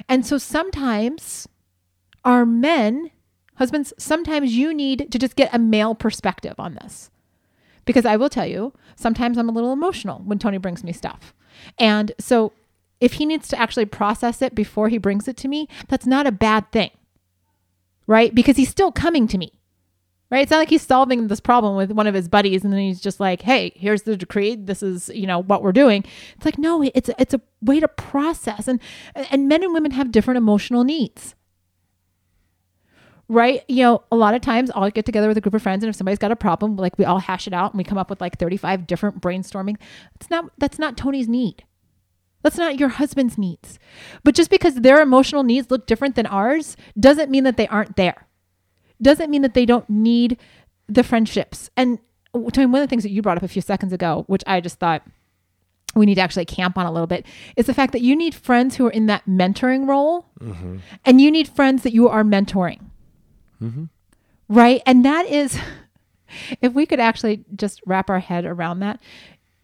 And 0.08 0.26
so 0.26 0.38
sometimes 0.38 1.48
our 2.24 2.44
men, 2.44 3.10
husbands, 3.56 3.92
sometimes 3.98 4.54
you 4.54 4.74
need 4.74 5.10
to 5.10 5.18
just 5.18 5.36
get 5.36 5.54
a 5.54 5.58
male 5.58 5.94
perspective 5.94 6.54
on 6.58 6.74
this. 6.74 7.10
Because 7.84 8.04
I 8.04 8.16
will 8.16 8.28
tell 8.28 8.46
you, 8.46 8.72
sometimes 8.96 9.38
I'm 9.38 9.48
a 9.48 9.52
little 9.52 9.72
emotional 9.72 10.18
when 10.24 10.38
Tony 10.38 10.58
brings 10.58 10.84
me 10.84 10.92
stuff. 10.92 11.34
And 11.78 12.12
so 12.18 12.52
if 13.00 13.14
he 13.14 13.26
needs 13.26 13.48
to 13.48 13.58
actually 13.58 13.86
process 13.86 14.42
it 14.42 14.54
before 14.54 14.88
he 14.88 14.98
brings 14.98 15.26
it 15.26 15.36
to 15.38 15.48
me, 15.48 15.68
that's 15.88 16.06
not 16.06 16.26
a 16.26 16.32
bad 16.32 16.70
thing. 16.72 16.90
Right? 18.06 18.34
Because 18.34 18.56
he's 18.56 18.68
still 18.68 18.92
coming 18.92 19.26
to 19.28 19.38
me. 19.38 19.59
Right? 20.30 20.42
It's 20.42 20.50
not 20.50 20.58
like 20.58 20.70
he's 20.70 20.86
solving 20.86 21.26
this 21.26 21.40
problem 21.40 21.74
with 21.74 21.90
one 21.90 22.06
of 22.06 22.14
his 22.14 22.28
buddies 22.28 22.62
and 22.62 22.72
then 22.72 22.80
he's 22.80 23.00
just 23.00 23.18
like, 23.18 23.42
"Hey, 23.42 23.72
here's 23.74 24.02
the 24.02 24.16
decree. 24.16 24.54
This 24.54 24.82
is, 24.82 25.10
you 25.12 25.26
know, 25.26 25.42
what 25.42 25.62
we're 25.62 25.72
doing." 25.72 26.04
It's 26.36 26.44
like, 26.44 26.58
"No, 26.58 26.82
it's 26.82 27.10
it's 27.18 27.34
a 27.34 27.40
way 27.60 27.80
to 27.80 27.88
process." 27.88 28.68
And 28.68 28.80
and 29.14 29.48
men 29.48 29.64
and 29.64 29.74
women 29.74 29.90
have 29.90 30.12
different 30.12 30.38
emotional 30.38 30.84
needs 30.84 31.34
right? 33.30 33.62
You 33.68 33.84
know, 33.84 34.02
a 34.10 34.16
lot 34.16 34.34
of 34.34 34.40
times 34.42 34.70
I'll 34.74 34.90
get 34.90 35.06
together 35.06 35.28
with 35.28 35.38
a 35.38 35.40
group 35.40 35.54
of 35.54 35.62
friends 35.62 35.84
and 35.84 35.88
if 35.88 35.94
somebody's 35.96 36.18
got 36.18 36.32
a 36.32 36.36
problem, 36.36 36.76
like 36.76 36.98
we 36.98 37.04
all 37.04 37.20
hash 37.20 37.46
it 37.46 37.54
out 37.54 37.72
and 37.72 37.78
we 37.78 37.84
come 37.84 37.96
up 37.96 38.10
with 38.10 38.20
like 38.20 38.38
35 38.38 38.86
different 38.86 39.20
brainstorming. 39.22 39.76
It's 40.16 40.28
not 40.28 40.50
that's 40.58 40.78
not 40.78 40.96
Tony's 40.96 41.28
need. 41.28 41.64
That's 42.42 42.58
not 42.58 42.78
your 42.78 42.88
husband's 42.88 43.38
needs. 43.38 43.78
But 44.24 44.34
just 44.34 44.50
because 44.50 44.74
their 44.74 45.00
emotional 45.00 45.44
needs 45.44 45.70
look 45.70 45.86
different 45.86 46.16
than 46.16 46.26
ours 46.26 46.76
doesn't 46.98 47.30
mean 47.30 47.44
that 47.44 47.56
they 47.56 47.68
aren't 47.68 47.96
there. 47.96 48.26
Doesn't 49.02 49.30
mean 49.30 49.42
that 49.42 49.54
they 49.54 49.66
don't 49.66 49.88
need 49.88 50.38
the 50.88 51.02
friendships. 51.02 51.70
And 51.76 51.98
Tony, 52.34 52.66
one 52.66 52.82
of 52.82 52.88
the 52.88 52.90
things 52.90 53.02
that 53.02 53.10
you 53.10 53.22
brought 53.22 53.36
up 53.36 53.42
a 53.42 53.48
few 53.48 53.62
seconds 53.62 53.92
ago, 53.92 54.24
which 54.26 54.42
I 54.46 54.60
just 54.60 54.78
thought 54.78 55.02
we 55.94 56.06
need 56.06 56.16
to 56.16 56.20
actually 56.20 56.44
camp 56.44 56.78
on 56.78 56.86
a 56.86 56.92
little 56.92 57.06
bit 57.06 57.26
is 57.56 57.66
the 57.66 57.74
fact 57.74 57.92
that 57.92 58.00
you 58.00 58.14
need 58.14 58.34
friends 58.34 58.76
who 58.76 58.86
are 58.86 58.90
in 58.90 59.06
that 59.06 59.26
mentoring 59.26 59.88
role 59.88 60.26
mm-hmm. 60.40 60.78
and 61.04 61.20
you 61.20 61.30
need 61.30 61.48
friends 61.48 61.82
that 61.82 61.92
you 61.92 62.08
are 62.08 62.22
mentoring 62.22 62.90
mm-hmm. 63.62 63.84
right? 64.48 64.82
And 64.86 65.04
that 65.04 65.26
is, 65.26 65.58
if 66.60 66.72
we 66.72 66.86
could 66.86 67.00
actually 67.00 67.44
just 67.54 67.80
wrap 67.86 68.10
our 68.10 68.20
head 68.20 68.44
around 68.44 68.80
that, 68.80 69.00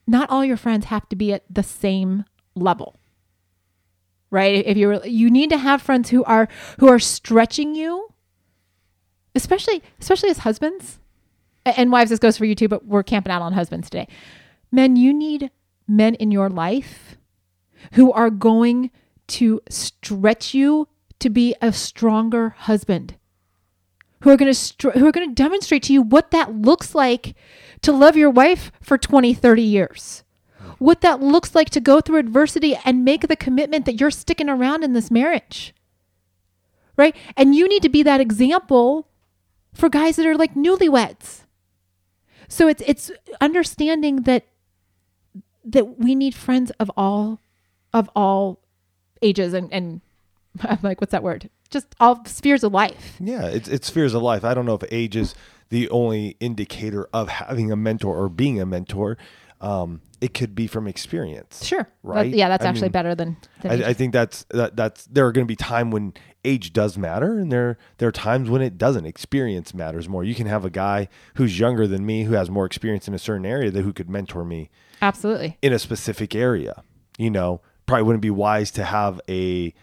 not 0.06 0.30
all 0.30 0.44
your 0.44 0.56
friends 0.56 0.86
have 0.86 1.08
to 1.08 1.16
be 1.16 1.32
at 1.32 1.44
the 1.50 1.62
same 1.62 2.24
level, 2.54 2.94
right? 4.30 4.64
If 4.64 4.76
you're, 4.76 5.04
you 5.04 5.30
need 5.30 5.50
to 5.50 5.58
have 5.58 5.82
friends 5.82 6.10
who 6.10 6.22
are 6.24 6.48
who 6.78 6.88
are 6.88 7.00
stretching 7.00 7.74
you, 7.74 8.08
especially 9.36 9.82
especially 10.00 10.30
as 10.30 10.38
husbands 10.38 10.98
and 11.64 11.92
wives. 11.92 12.10
This 12.10 12.18
goes 12.18 12.38
for 12.38 12.44
you 12.44 12.54
too, 12.54 12.68
but 12.68 12.86
we're 12.86 13.02
camping 13.02 13.32
out 13.32 13.42
on 13.42 13.52
husbands 13.52 13.90
today. 13.90 14.08
Men, 14.72 14.96
you 14.96 15.12
need 15.12 15.50
men 15.88 16.14
in 16.14 16.30
your 16.30 16.48
life 16.48 17.16
who 17.92 18.12
are 18.12 18.30
going 18.30 18.90
to 19.28 19.60
stretch 19.68 20.54
you 20.54 20.88
to 21.18 21.30
be 21.30 21.54
a 21.60 21.72
stronger 21.72 22.50
husband 22.50 23.16
who 24.20 24.30
are 24.30 24.36
going 24.36 24.50
to 24.50 24.54
str- 24.54 24.90
who 24.90 25.06
are 25.06 25.12
going 25.12 25.28
to 25.28 25.34
demonstrate 25.34 25.84
to 25.84 25.92
you 25.92 26.02
what 26.02 26.30
that 26.30 26.54
looks 26.54 26.94
like 26.94 27.34
to 27.82 27.92
love 27.92 28.16
your 28.16 28.30
wife 28.30 28.70
for 28.80 28.98
20 28.98 29.34
30 29.34 29.62
years 29.62 30.24
what 30.78 31.00
that 31.00 31.20
looks 31.22 31.54
like 31.54 31.70
to 31.70 31.80
go 31.80 32.00
through 32.00 32.18
adversity 32.18 32.76
and 32.84 33.04
make 33.04 33.28
the 33.28 33.36
commitment 33.36 33.84
that 33.86 34.00
you're 34.00 34.10
sticking 34.10 34.48
around 34.48 34.82
in 34.82 34.92
this 34.92 35.10
marriage 35.10 35.74
right 36.96 37.16
and 37.36 37.54
you 37.54 37.68
need 37.68 37.82
to 37.82 37.88
be 37.88 38.02
that 38.02 38.20
example 38.20 39.08
for 39.76 39.88
guys 39.88 40.16
that 40.16 40.26
are 40.26 40.36
like 40.36 40.54
newlyweds 40.54 41.42
so 42.48 42.66
it's 42.68 42.82
it's 42.86 43.10
understanding 43.40 44.22
that 44.22 44.46
that 45.64 45.98
we 45.98 46.14
need 46.14 46.34
friends 46.34 46.70
of 46.78 46.90
all 46.96 47.40
of 47.92 48.08
all 48.14 48.60
ages 49.22 49.52
and 49.52 49.72
and 49.72 50.00
I'm 50.62 50.78
like 50.82 51.00
what's 51.00 51.12
that 51.12 51.22
word 51.22 51.50
just 51.70 51.94
all 52.00 52.24
spheres 52.24 52.62
of 52.64 52.72
life 52.72 53.16
Yeah, 53.20 53.46
it's 53.46 53.68
it's 53.68 53.88
spheres 53.88 54.14
of 54.14 54.22
life. 54.22 54.44
I 54.44 54.54
don't 54.54 54.66
know 54.66 54.74
if 54.74 54.84
age 54.92 55.16
is 55.16 55.34
the 55.68 55.90
only 55.90 56.36
indicator 56.38 57.08
of 57.12 57.28
having 57.28 57.72
a 57.72 57.76
mentor 57.76 58.16
or 58.16 58.28
being 58.28 58.60
a 58.60 58.66
mentor. 58.66 59.18
Um, 59.60 60.00
it 60.20 60.32
could 60.32 60.54
be 60.54 60.68
from 60.68 60.86
experience. 60.86 61.64
Sure. 61.66 61.82
That- 61.82 61.90
Right? 62.04 62.32
yeah, 62.32 62.48
that's 62.48 62.64
I 62.64 62.68
actually 62.68 62.82
mean, 62.82 62.92
better 62.92 63.14
than. 63.16 63.36
than. 63.62 63.82
I, 63.82 63.88
I 63.88 63.92
think 63.94 64.12
that's 64.12 64.44
that, 64.50 64.76
that's 64.76 65.06
there 65.06 65.26
are 65.26 65.32
going 65.32 65.44
to 65.44 65.48
be 65.50 65.56
time 65.56 65.90
when 65.90 66.14
age 66.46 66.72
does 66.72 66.96
matter, 66.96 67.38
and 67.38 67.50
there 67.50 67.76
there 67.98 68.08
are 68.08 68.12
times 68.12 68.48
when 68.48 68.62
it 68.62 68.78
doesn't. 68.78 69.04
Experience 69.06 69.74
matters 69.74 70.08
more. 70.08 70.24
You 70.24 70.34
can 70.34 70.46
have 70.46 70.64
a 70.64 70.70
guy 70.70 71.08
who's 71.34 71.58
younger 71.58 71.86
than 71.86 72.06
me 72.06 72.24
who 72.24 72.34
has 72.34 72.48
more 72.48 72.64
experience 72.64 73.08
in 73.08 73.14
a 73.14 73.18
certain 73.18 73.44
area 73.44 73.70
that 73.70 73.82
who 73.82 73.92
could 73.92 74.08
mentor 74.08 74.44
me 74.44 74.70
Absolutely. 75.02 75.58
in 75.62 75.72
a 75.72 75.78
specific 75.78 76.34
area. 76.34 76.82
You 77.18 77.30
know, 77.30 77.60
probably 77.86 78.04
wouldn't 78.04 78.22
be 78.22 78.30
wise 78.30 78.70
to 78.72 78.84
have 78.84 79.20
a 79.28 79.74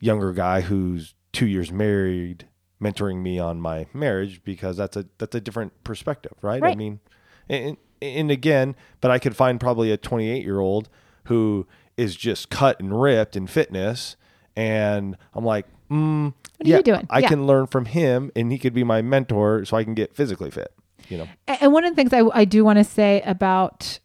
younger 0.00 0.32
guy 0.32 0.60
who's 0.60 1.14
two 1.32 1.46
years 1.46 1.72
married 1.72 2.48
mentoring 2.80 3.22
me 3.22 3.38
on 3.38 3.60
my 3.60 3.86
marriage 3.94 4.42
because 4.44 4.76
that's 4.76 4.96
a 4.96 5.06
that's 5.18 5.34
a 5.34 5.40
different 5.40 5.72
perspective, 5.84 6.32
right? 6.42 6.62
I 6.62 6.74
mean, 6.74 7.00
and, 7.48 7.76
and 8.02 8.30
again, 8.30 8.76
but 9.00 9.10
I 9.10 9.18
could 9.18 9.36
find 9.36 9.58
probably 9.58 9.90
a 9.90 9.96
28 9.96 10.44
year 10.44 10.60
old 10.60 10.88
who 11.24 11.66
is 11.96 12.16
just 12.16 12.50
cut 12.50 12.78
and 12.80 13.00
ripped 13.00 13.36
in 13.36 13.46
fitness, 13.46 14.16
and 14.56 15.16
I'm 15.32 15.44
like, 15.44 15.66
mm, 15.90 16.26
What 16.58 16.66
are 16.66 16.70
yeah, 16.70 16.76
you 16.78 16.82
doing? 16.82 17.06
I 17.10 17.20
Yeah. 17.20 17.28
can 17.28 17.46
learn 17.46 17.66
from 17.66 17.84
him, 17.86 18.30
and 18.36 18.50
he 18.52 18.58
could 18.58 18.74
be 18.74 18.84
my 18.84 19.02
mentor, 19.02 19.64
so 19.64 19.76
I 19.76 19.84
can 19.84 19.94
get 19.94 20.14
physically 20.14 20.50
fit. 20.50 20.72
You 21.08 21.18
know, 21.18 21.28
And 21.46 21.72
one 21.72 21.84
of 21.84 21.92
the 21.92 21.96
things 21.96 22.12
I, 22.14 22.22
I 22.32 22.44
do 22.46 22.64
want 22.64 22.78
to 22.78 22.84
say 22.84 23.20
about 23.26 23.98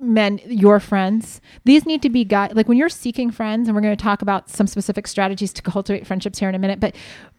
men, 0.00 0.40
your 0.46 0.80
friends, 0.80 1.40
these 1.64 1.84
need 1.86 2.02
to 2.02 2.10
be 2.10 2.24
guys, 2.24 2.52
like 2.54 2.68
when 2.68 2.78
you're 2.78 2.88
seeking 2.88 3.30
friends, 3.30 3.68
and 3.68 3.74
we're 3.74 3.80
going 3.82 3.96
to 3.96 4.02
talk 4.02 4.22
about 4.22 4.48
some 4.48 4.66
specific 4.66 5.06
strategies 5.06 5.52
to 5.52 5.62
cultivate 5.62 6.06
friendships 6.06 6.38
here 6.38 6.48
in 6.48 6.54
a 6.54 6.58
minute, 6.58 6.80
but 6.80 6.94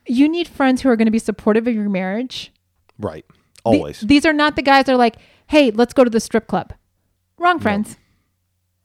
you 0.05 0.27
need 0.29 0.47
friends 0.47 0.81
who 0.81 0.89
are 0.89 0.95
going 0.95 1.05
to 1.05 1.11
be 1.11 1.19
supportive 1.19 1.67
of 1.67 1.73
your 1.75 1.89
marriage. 1.89 2.51
right? 2.97 3.25
The- 3.29 3.33
Always. 3.65 3.99
these 4.01 4.25
are 4.25 4.33
not 4.33 4.55
the 4.55 4.61
guys 4.61 4.85
that 4.85 4.93
are 4.93 4.97
like, 4.97 5.17
hey, 5.47 5.71
let's 5.71 5.93
go 5.93 6.03
to 6.05 6.09
the 6.09 6.19
strip 6.21 6.47
club. 6.47 6.73
Wrong 7.37 7.59
friends. 7.59 7.97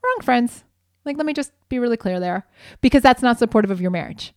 Wrong 0.05 0.23
friends. 0.25 0.65
Like, 1.05 1.17
let 1.17 1.27
me 1.27 1.33
just 1.33 1.53
be 1.69 1.79
really 1.79 1.97
clear 1.97 2.19
there 2.19 2.47
because 2.81 3.03
that's 3.03 3.23
not 3.23 3.39
supportive 3.39 3.71
of 3.71 3.81
your 3.81 3.91
marriage. 3.91 4.33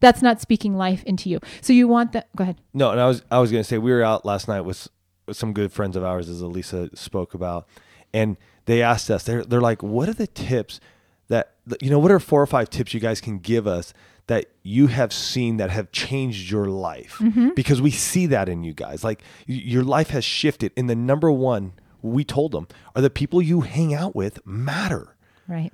That's 0.00 0.22
not 0.22 0.40
speaking 0.40 0.76
life 0.76 1.02
into 1.04 1.28
you. 1.28 1.40
So 1.60 1.72
you 1.72 1.86
want 1.86 2.12
that. 2.12 2.34
Go 2.34 2.42
ahead. 2.42 2.60
No, 2.72 2.90
and 2.90 3.00
I 3.00 3.06
was 3.06 3.22
I 3.30 3.38
was 3.38 3.50
gonna 3.50 3.64
say 3.64 3.78
we 3.78 3.92
were 3.92 4.02
out 4.02 4.24
last 4.24 4.48
night 4.48 4.62
with, 4.62 4.88
with 5.26 5.36
some 5.36 5.52
good 5.52 5.72
friends 5.72 5.96
of 5.96 6.04
ours, 6.04 6.28
as 6.28 6.40
Elisa 6.40 6.88
spoke 6.94 7.34
about, 7.34 7.68
and 8.12 8.36
they 8.64 8.82
asked 8.82 9.10
us. 9.10 9.24
They're 9.24 9.44
they're 9.44 9.60
like, 9.60 9.82
what 9.82 10.08
are 10.08 10.14
the 10.14 10.26
tips 10.26 10.80
that 11.28 11.52
you 11.80 11.90
know? 11.90 11.98
What 11.98 12.10
are 12.10 12.18
four 12.18 12.40
or 12.40 12.46
five 12.46 12.70
tips 12.70 12.94
you 12.94 13.00
guys 13.00 13.20
can 13.20 13.38
give 13.38 13.66
us 13.66 13.92
that 14.26 14.46
you 14.62 14.86
have 14.86 15.12
seen 15.12 15.58
that 15.58 15.70
have 15.70 15.92
changed 15.92 16.50
your 16.50 16.66
life? 16.66 17.18
Mm-hmm. 17.18 17.50
Because 17.54 17.82
we 17.82 17.90
see 17.90 18.26
that 18.26 18.48
in 18.48 18.64
you 18.64 18.72
guys. 18.72 19.04
Like 19.04 19.22
your 19.46 19.84
life 19.84 20.10
has 20.10 20.24
shifted. 20.24 20.72
And 20.76 20.88
the 20.88 20.96
number 20.96 21.30
one 21.30 21.74
we 22.02 22.24
told 22.24 22.52
them 22.52 22.68
are 22.96 23.02
the 23.02 23.10
people 23.10 23.42
you 23.42 23.60
hang 23.60 23.92
out 23.92 24.16
with 24.16 24.44
matter. 24.46 25.16
Right. 25.46 25.72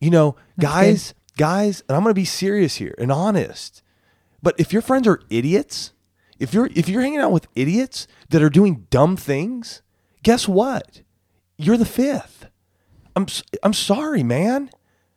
You 0.00 0.10
know, 0.10 0.36
That's 0.56 0.72
guys, 0.72 1.14
guys, 1.36 1.82
and 1.88 1.96
I'm 1.96 2.02
going 2.02 2.10
to 2.10 2.20
be 2.20 2.24
serious 2.24 2.76
here 2.76 2.94
and 2.98 3.10
honest. 3.10 3.82
But 4.42 4.54
if 4.58 4.72
your 4.72 4.82
friends 4.82 5.06
are 5.06 5.20
idiots, 5.30 5.92
if 6.38 6.52
you're 6.52 6.68
if 6.74 6.88
you're 6.88 7.02
hanging 7.02 7.20
out 7.20 7.32
with 7.32 7.48
idiots 7.54 8.06
that 8.28 8.42
are 8.42 8.50
doing 8.50 8.86
dumb 8.90 9.16
things, 9.16 9.82
guess 10.22 10.46
what? 10.46 11.02
You're 11.56 11.78
the 11.78 11.84
fifth. 11.84 12.46
I'm 13.14 13.26
I'm 13.62 13.72
sorry, 13.72 14.22
man. 14.22 14.70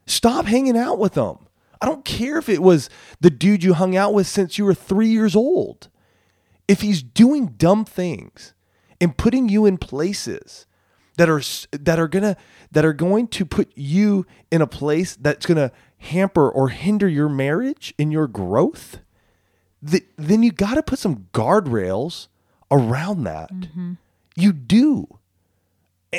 Stop 0.06 0.46
hanging 0.46 0.78
out 0.78 0.98
with 0.98 1.14
them. 1.14 1.48
I 1.82 1.86
don't 1.86 2.06
care 2.06 2.38
if 2.38 2.50
it 2.50 2.62
was 2.62 2.90
the 3.22 3.30
dude 3.30 3.64
you 3.64 3.74
hung 3.74 3.96
out 3.96 4.14
with 4.14 4.28
since 4.28 4.58
you 4.58 4.66
were 4.66 4.74
3 4.74 5.08
years 5.08 5.36
old. 5.36 5.90
If 6.68 6.82
he's 6.82 7.04
doing 7.04 7.48
dumb 7.58 7.86
things 7.86 8.54
and 9.00 9.18
putting 9.18 9.50
you 9.50 9.66
in 9.66 9.78
places 9.78 10.66
that 11.20 11.30
are 11.30 11.42
that 11.72 12.00
are 12.00 12.08
gonna 12.08 12.38
that 12.72 12.86
are 12.86 12.94
going 12.94 13.28
to 13.28 13.46
put 13.46 13.70
you 13.76 14.26
in 14.50 14.62
a 14.62 14.68
place 14.68 15.18
that's 15.18 15.46
gonna 15.46 15.70
hamper 15.98 16.50
or 16.50 16.70
hinder 16.70 17.10
your 17.10 17.28
marriage 17.28 17.94
and 18.00 18.10
your 18.12 18.26
growth, 18.26 19.00
th- 19.86 20.06
then 20.16 20.44
you 20.44 20.52
got 20.54 20.76
to 20.76 20.84
put 20.84 20.98
some 20.98 21.28
guardrails 21.34 22.30
around 22.72 23.26
that. 23.26 23.52
Mm-hmm. 23.52 23.94
You 24.38 24.54
do, 24.54 25.20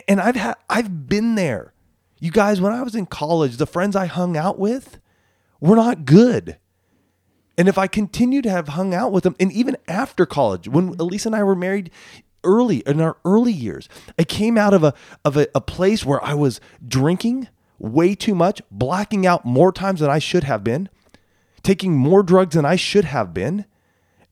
and 0.06 0.20
I've 0.20 0.36
had 0.36 0.56
I've 0.68 1.08
been 1.08 1.34
there. 1.34 1.72
You 2.18 2.30
guys, 2.30 2.60
when 2.60 2.74
I 2.74 2.82
was 2.82 2.94
in 2.94 3.06
college, 3.06 3.56
the 3.56 3.66
friends 3.66 3.96
I 3.96 4.04
hung 4.04 4.36
out 4.36 4.58
with 4.58 4.98
were 5.60 5.76
not 5.76 6.04
good. 6.04 6.58
And 7.56 7.68
if 7.68 7.78
I 7.78 7.86
continue 7.86 8.42
to 8.42 8.50
have 8.50 8.68
hung 8.68 8.92
out 8.92 9.12
with 9.12 9.24
them, 9.24 9.36
and 9.40 9.50
even 9.52 9.78
after 9.88 10.26
college, 10.26 10.68
when 10.68 10.88
Elisa 10.98 11.30
and 11.30 11.36
I 11.36 11.42
were 11.42 11.56
married 11.56 11.90
early 12.44 12.78
in 12.86 13.00
our 13.00 13.16
early 13.24 13.52
years, 13.52 13.88
I 14.18 14.24
came 14.24 14.56
out 14.56 14.74
of 14.74 14.84
a 14.84 14.94
of 15.24 15.36
a, 15.36 15.48
a 15.54 15.60
place 15.60 16.04
where 16.04 16.22
I 16.24 16.34
was 16.34 16.60
drinking 16.86 17.48
way 17.78 18.14
too 18.14 18.34
much, 18.34 18.62
blacking 18.70 19.26
out 19.26 19.44
more 19.44 19.72
times 19.72 20.00
than 20.00 20.10
I 20.10 20.18
should 20.18 20.44
have 20.44 20.62
been, 20.62 20.88
taking 21.62 21.96
more 21.96 22.22
drugs 22.22 22.54
than 22.54 22.64
I 22.64 22.76
should 22.76 23.06
have 23.06 23.32
been. 23.34 23.64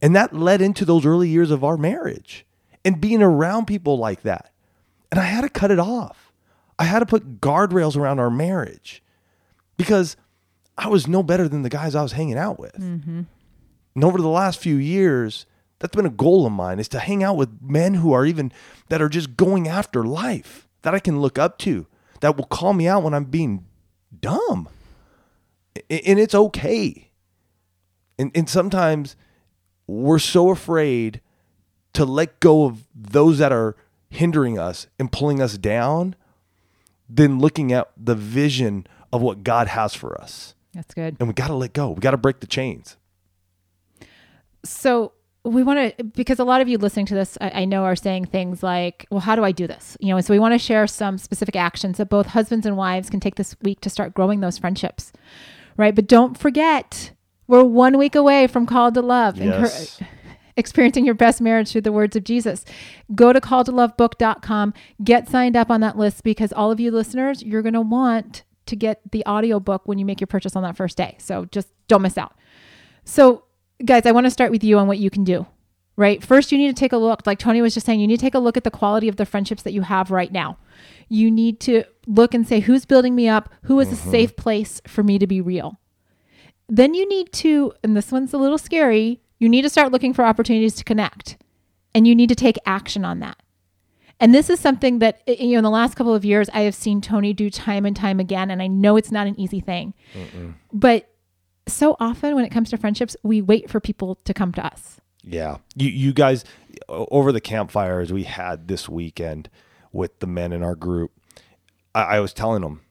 And 0.01 0.15
that 0.15 0.33
led 0.33 0.61
into 0.61 0.85
those 0.85 1.05
early 1.05 1.29
years 1.29 1.51
of 1.51 1.65
our 1.65 1.77
marriage 1.77 2.47
and 2.85 3.01
being 3.01 3.23
around 3.23 3.67
people 3.67 3.99
like 3.99 4.23
that. 4.23 4.53
And 5.11 5.19
I 5.19 5.25
had 5.25 5.41
to 5.41 5.49
cut 5.49 5.71
it 5.71 5.79
off. 5.79 6.33
I 6.79 6.85
had 6.85 7.01
to 7.01 7.07
put 7.07 7.41
guardrails 7.41 7.97
around 7.97 8.21
our 8.21 8.31
marriage 8.31 9.03
because 9.77 10.17
I 10.77 10.89
was 10.89 11.09
no 11.09 11.25
better 11.25 11.49
than 11.49 11.63
the 11.63 11.69
guys 11.69 11.95
I 11.97 12.03
was 12.03 12.13
hanging 12.13 12.39
out 12.39 12.61
with. 12.61 12.75
Mm-hmm. 12.75 13.23
And 13.95 14.05
over 14.05 14.19
the 14.19 14.29
last 14.29 14.61
few 14.61 14.77
years, 14.77 15.45
that's 15.79 15.95
been 15.95 16.07
a 16.07 16.11
goal 16.11 16.47
of 16.47 16.53
mine 16.53 16.79
is 16.79 16.89
to 16.89 16.99
hang 16.99 17.23
out 17.23 17.37
with 17.37 17.51
men 17.61 17.95
who 17.95 18.13
are 18.13 18.27
even 18.27 18.53
that 18.89 19.01
are 19.01 19.09
just 19.09 19.37
going 19.37 19.69
after 19.69 20.05
life 20.05 20.69
that 20.83 20.95
I 20.95 20.99
can 20.99 21.21
look 21.21 21.39
up 21.39 21.59
to 21.59 21.87
that 22.21 22.37
will 22.37 22.47
call 22.47 22.73
me 22.73 22.89
out 22.89 23.03
when 23.03 23.15
I'm 23.15 23.25
being 23.25 23.65
dumb. 24.21 24.69
And 25.89 26.19
it's 26.19 26.35
okay. 26.35 27.11
And, 28.19 28.33
and 28.35 28.49
sometimes 28.49 29.15
we're 29.87 30.19
so 30.19 30.51
afraid 30.51 31.21
to 31.93 32.05
let 32.05 32.41
go 32.41 32.65
of 32.65 32.85
those 32.95 33.39
that 33.39 33.53
are 33.53 33.77
hindering 34.11 34.59
us 34.59 34.87
and 34.99 35.13
pulling 35.13 35.41
us 35.41 35.57
down 35.59 36.17
than 37.09 37.39
looking 37.39 37.73
at 37.73 37.91
the 37.97 38.15
vision 38.15 38.87
of 39.13 39.23
what 39.23 39.45
God 39.45 39.69
has 39.69 39.95
for 39.95 40.21
us. 40.21 40.55
That's 40.75 40.95
good. 40.95 41.17
And 41.19 41.29
we 41.29 41.35
got 41.35 41.49
to 41.49 41.55
let 41.55 41.73
go. 41.73 41.91
We 41.91 42.01
got 42.01 42.11
to 42.11 42.17
break 42.17 42.41
the 42.41 42.47
chains. 42.47 42.97
So 44.65 45.13
we 45.49 45.63
want 45.63 45.97
to, 45.99 46.05
because 46.05 46.39
a 46.39 46.45
lot 46.45 46.61
of 46.61 46.69
you 46.69 46.79
listening 46.79 47.07
to 47.07 47.15
this, 47.15 47.37
I, 47.41 47.63
I 47.63 47.65
know 47.65 47.85
are 47.85 47.97
saying 47.97 48.27
things 48.27 48.63
like, 48.63 49.07
well, 49.11 49.21
how 49.21 49.35
do 49.37 49.45
I 49.45 49.53
do 49.53 49.67
this? 49.67 49.97
You 50.01 50.09
know, 50.09 50.17
and 50.17 50.25
so 50.25 50.33
we 50.35 50.39
want 50.39 50.55
to 50.55 50.59
share 50.59 50.87
some 50.87 51.19
specific 51.19 51.57
actions 51.57 51.99
that 51.99 52.09
both 52.09 52.27
husbands 52.29 52.67
and 52.67 52.77
wives 52.77 53.11
can 53.11 53.21
take 53.21 53.35
this 53.37 53.57
week 53.63 53.81
to 53.83 53.91
start 53.91 54.15
growing 54.15 54.41
those 54.41 54.59
friendships, 54.59 55.13
right? 55.77 55.95
But 55.95 56.07
don't 56.07 56.37
forget, 56.39 57.13
we're 57.47 57.65
one 57.65 57.99
week 57.99 58.15
away 58.15 58.47
from 58.47 58.67
call 58.67 58.93
to 58.93 59.01
Love. 59.03 59.37
and 59.41 59.47
Yes. 59.51 60.01
experiencing 60.57 61.05
your 61.07 61.15
best 61.15 61.41
marriage 61.41 61.71
through 61.71 61.83
the 61.83 61.93
words 61.93 62.17
of 62.17 62.25
Jesus. 62.25 62.65
Go 63.15 63.33
to 63.33 63.41
calltolovebook.com, 63.41 64.75
get 65.03 65.29
signed 65.29 65.57
up 65.57 65.71
on 65.71 65.81
that 65.81 65.97
list 65.97 66.25
because 66.25 66.53
all 66.53 66.71
of 66.71 66.81
you 66.81 66.91
listeners, 66.91 67.43
you're 67.43 67.63
going 67.63 67.75
to 67.75 67.81
want 67.81 68.43
to 68.67 68.77
get 68.77 69.01
the 69.13 69.25
audiobook 69.27 69.87
when 69.87 69.99
you 69.99 70.05
make 70.05 70.21
your 70.21 70.27
purchase 70.27 70.55
on 70.57 70.63
that 70.63 70.77
first 70.77 70.97
day. 70.97 71.17
So 71.19 71.47
just 71.47 71.69
don't 71.87 72.03
miss 72.03 72.19
out. 72.19 72.35
So, 73.05 73.45
guys, 73.85 74.07
I 74.07 74.13
want 74.13 74.27
to 74.27 74.31
start 74.31 74.51
with 74.51 74.65
you 74.65 74.79
on 74.79 74.89
what 74.89 74.99
you 74.99 75.11
can 75.11 75.25
do. 75.25 75.47
Right? 75.97 76.23
First, 76.23 76.53
you 76.53 76.59
need 76.59 76.69
to 76.69 76.79
take 76.79 76.93
a 76.93 76.97
look, 76.97 77.27
like 77.27 77.41
Tony 77.41 77.61
was 77.61 77.75
just 77.75 77.85
saying, 77.85 77.99
you 77.99 78.07
need 78.07 78.19
to 78.19 78.25
take 78.25 78.37
a 78.37 78.39
look 78.39 78.57
at 78.57 78.63
the 78.63 78.71
quality 78.71 79.09
of 79.09 79.17
the 79.17 79.27
friendships 79.27 79.65
that 79.65 79.73
you 79.73 79.83
have 79.83 80.13
right 80.13 80.31
now. 80.31 80.57
You 81.09 81.29
need 81.29 81.59
to 81.61 81.83
look 82.07 82.35
and 82.35 82.47
say, 82.47 82.61
who's 82.61 82.85
building 82.85 83.17
me 83.17 83.29
up? 83.29 83.53
Who 83.63 83.81
is 83.81 83.89
a 83.89 83.97
mm-hmm. 83.97 84.11
safe 84.13 84.37
place 84.37 84.81
for 84.87 85.03
me 85.03 85.19
to 85.19 85.27
be 85.27 85.41
real? 85.41 85.81
then 86.69 86.95
you 86.95 87.09
need 87.09 87.33
to, 87.33 87.73
and 87.83 87.97
this 87.97 88.13
one's 88.13 88.33
a 88.33 88.39
little 88.39 88.59
scary, 88.59 89.21
you 89.39 89.49
need 89.49 89.63
to 89.63 89.71
start 89.71 89.91
looking 89.91 90.13
for 90.13 90.25
opportunities 90.25 90.75
to 90.75 90.85
connect 90.85 91.39
and 91.95 92.07
you 92.07 92.15
need 92.15 92.29
to 92.29 92.35
take 92.35 92.59
action 92.67 93.05
on 93.05 93.21
that. 93.21 93.37
And 94.21 94.35
this 94.35 94.51
is 94.51 94.61
something 94.61 94.99
that, 94.99 95.23
you 95.27 95.53
know, 95.53 95.59
in 95.59 95.65
the 95.65 95.71
last 95.71 95.95
couple 95.95 96.15
of 96.15 96.25
years, 96.25 96.51
I 96.53 96.63
have 96.63 96.75
seen 96.75 97.01
Tony 97.01 97.33
do 97.33 97.51
time 97.51 97.87
and 97.87 97.95
time 97.95 98.19
again. 98.19 98.51
And 98.51 98.61
I 98.61 98.67
know 98.67 98.97
it's 98.97 99.13
not 99.13 99.29
an 99.29 99.39
easy 99.39 99.61
thing. 99.61 99.95
But 100.73 101.09
so 101.73 101.97
often 102.01 102.35
when 102.35 102.45
it 102.45 102.51
comes 102.51 102.71
to 102.71 102.77
friendships, 102.77 103.17
we 103.23 103.41
wait 103.43 103.71
for 103.71 103.81
people 103.81 104.17
to 104.25 104.35
come 104.35 104.53
to 104.53 104.65
us. 104.65 105.01
Yeah. 105.23 105.59
You 105.75 105.89
you 105.89 106.13
guys 106.13 106.45
over 106.89 107.33
the 107.33 107.41
campfires 107.41 108.13
we 108.13 108.25
had 108.25 108.69
this 108.69 108.89
weekend 108.89 109.51
with 109.93 110.19
the 110.21 110.27
men 110.27 110.53
in 110.53 110.63
our 110.63 110.75
group. 110.75 111.13
I, 111.95 112.03
I 112.03 112.21
was 112.21 112.33
telling 112.33 112.63
them 112.63 112.83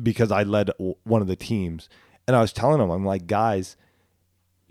because 0.00 0.30
I 0.32 0.42
led 0.42 0.70
one 1.04 1.22
of 1.22 1.28
the 1.28 1.36
teams, 1.36 1.88
and 2.26 2.34
I 2.34 2.40
was 2.40 2.52
telling 2.52 2.78
them, 2.78 2.90
I'm 2.90 3.04
like, 3.04 3.26
guys, 3.26 3.76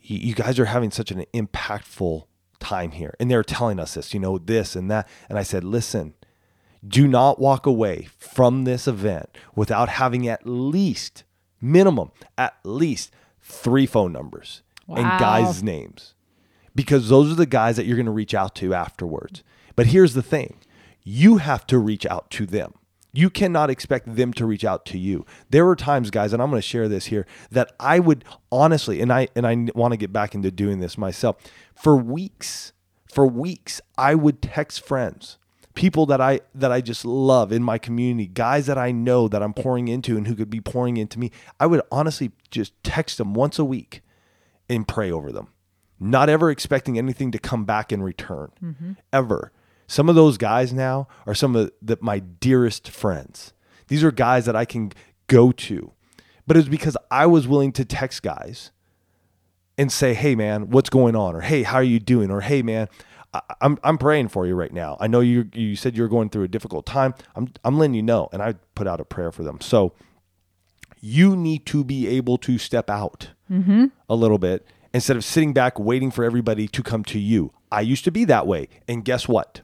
you, 0.01 0.17
you 0.17 0.33
guys 0.33 0.57
are 0.59 0.65
having 0.65 0.89
such 0.89 1.11
an 1.11 1.25
impactful 1.33 2.25
time 2.59 2.91
here, 2.91 3.13
and 3.19 3.29
they're 3.29 3.43
telling 3.43 3.79
us 3.79 3.93
this, 3.93 4.13
you 4.13 4.19
know, 4.19 4.37
this 4.37 4.75
and 4.75 4.89
that, 4.89 5.07
and 5.29 5.37
I 5.37 5.43
said, 5.43 5.63
listen, 5.63 6.15
do 6.87 7.07
not 7.07 7.39
walk 7.39 7.67
away 7.67 8.07
from 8.17 8.63
this 8.63 8.87
event 8.87 9.37
without 9.55 9.89
having 9.89 10.27
at 10.27 10.47
least 10.47 11.23
minimum 11.61 12.11
at 12.37 12.55
least 12.63 13.11
three 13.41 13.85
phone 13.85 14.11
numbers 14.13 14.61
Wow. 14.87 14.97
and 14.97 15.19
guys' 15.19 15.63
names 15.63 16.15
because 16.75 17.09
those 17.09 17.31
are 17.31 17.35
the 17.35 17.45
guys 17.45 17.75
that 17.77 17.85
you're 17.85 17.95
going 17.97 18.05
to 18.05 18.11
reach 18.11 18.33
out 18.33 18.55
to 18.55 18.73
afterwards. 18.73 19.43
But 19.75 19.87
here's 19.87 20.13
the 20.13 20.21
thing 20.23 20.57
you 21.03 21.37
have 21.37 21.65
to 21.67 21.79
reach 21.79 22.05
out 22.05 22.29
to 22.31 22.45
them. 22.45 22.73
You 23.13 23.29
cannot 23.29 23.69
expect 23.69 24.15
them 24.15 24.31
to 24.33 24.45
reach 24.45 24.63
out 24.63 24.85
to 24.87 24.97
you. 24.97 25.25
There 25.49 25.65
were 25.65 25.75
times, 25.75 26.11
guys, 26.11 26.31
and 26.31 26.41
I'm 26.41 26.49
going 26.49 26.61
to 26.61 26.67
share 26.67 26.87
this 26.87 27.07
here, 27.07 27.25
that 27.51 27.73
I 27.79 27.99
would 27.99 28.23
honestly, 28.51 29.01
and 29.01 29.11
I 29.11 29.27
and 29.35 29.45
I 29.45 29.67
want 29.75 29.91
to 29.91 29.97
get 29.97 30.13
back 30.13 30.33
into 30.33 30.49
doing 30.51 30.79
this 30.79 30.97
myself. 30.97 31.35
For 31.75 31.97
weeks, 31.97 32.71
for 33.11 33.27
weeks, 33.27 33.81
I 33.97 34.15
would 34.15 34.41
text 34.41 34.85
friends, 34.85 35.37
people 35.73 36.05
that 36.07 36.21
I 36.21 36.41
that 36.55 36.71
I 36.71 36.81
just 36.81 37.05
love 37.05 37.51
in 37.51 37.63
my 37.63 37.77
community, 37.77 38.27
guys 38.27 38.65
that 38.65 38.77
I 38.77 38.91
know 38.91 39.27
that 39.27 39.41
I'm 39.41 39.53
pouring 39.53 39.87
into 39.87 40.17
and 40.17 40.27
who 40.27 40.35
could 40.35 40.49
be 40.49 40.61
pouring 40.61 40.97
into 40.97 41.19
me. 41.19 41.31
I 41.59 41.67
would 41.67 41.81
honestly 41.91 42.31
just 42.49 42.73
text 42.83 43.17
them 43.17 43.33
once 43.33 43.59
a 43.59 43.65
week 43.65 44.01
and 44.69 44.87
pray 44.87 45.11
over 45.11 45.31
them. 45.31 45.49
Not 45.99 46.29
ever 46.29 46.49
expecting 46.49 46.97
anything 46.97 47.31
to 47.31 47.39
come 47.39 47.65
back 47.65 47.91
in 47.91 48.01
return. 48.01 48.51
Mm-hmm. 48.63 48.91
Ever. 49.13 49.51
Some 49.87 50.09
of 50.09 50.15
those 50.15 50.37
guys 50.37 50.71
now 50.71 51.07
are 51.27 51.35
some 51.35 51.55
of 51.55 51.71
the, 51.81 51.97
my 52.01 52.19
dearest 52.19 52.89
friends. 52.89 53.53
These 53.87 54.03
are 54.03 54.11
guys 54.11 54.45
that 54.45 54.55
I 54.55 54.63
can 54.63 54.93
go 55.27 55.51
to. 55.51 55.91
But 56.47 56.57
it 56.57 56.61
was 56.61 56.69
because 56.69 56.97
I 57.11 57.25
was 57.25 57.47
willing 57.47 57.71
to 57.73 57.85
text 57.85 58.23
guys 58.23 58.71
and 59.77 59.91
say, 59.91 60.13
"Hey 60.13 60.35
man, 60.35 60.69
what's 60.69 60.89
going 60.89 61.15
on?" 61.15 61.35
or 61.35 61.41
"Hey, 61.41 61.63
how 61.63 61.75
are 61.75 61.83
you 61.83 61.99
doing?" 61.99 62.31
or 62.31 62.41
"Hey 62.41 62.61
man, 62.61 62.87
I, 63.33 63.41
I'm 63.61 63.77
I'm 63.83 63.97
praying 63.97 64.29
for 64.29 64.45
you 64.45 64.55
right 64.55 64.73
now. 64.73 64.97
I 64.99 65.07
know 65.07 65.19
you 65.19 65.49
you 65.53 65.75
said 65.75 65.95
you're 65.95 66.07
going 66.07 66.29
through 66.29 66.43
a 66.43 66.47
difficult 66.47 66.85
time. 66.85 67.13
I'm 67.35 67.51
I'm 67.63 67.77
letting 67.77 67.93
you 67.93 68.03
know." 68.03 68.29
And 68.31 68.41
I 68.41 68.55
put 68.75 68.87
out 68.87 68.99
a 68.99 69.05
prayer 69.05 69.31
for 69.31 69.43
them. 69.43 69.59
So 69.61 69.93
you 70.99 71.35
need 71.35 71.65
to 71.67 71.83
be 71.83 72.07
able 72.07 72.37
to 72.39 72.57
step 72.57 72.89
out 72.89 73.29
mm-hmm. 73.51 73.85
a 74.09 74.15
little 74.15 74.37
bit 74.37 74.65
instead 74.93 75.17
of 75.17 75.23
sitting 75.23 75.53
back 75.53 75.79
waiting 75.79 76.11
for 76.11 76.23
everybody 76.23 76.67
to 76.67 76.83
come 76.83 77.03
to 77.05 77.19
you. 77.19 77.51
I 77.71 77.81
used 77.81 78.03
to 78.03 78.11
be 78.11 78.25
that 78.25 78.45
way, 78.47 78.67
and 78.87 79.03
guess 79.05 79.27
what? 79.27 79.61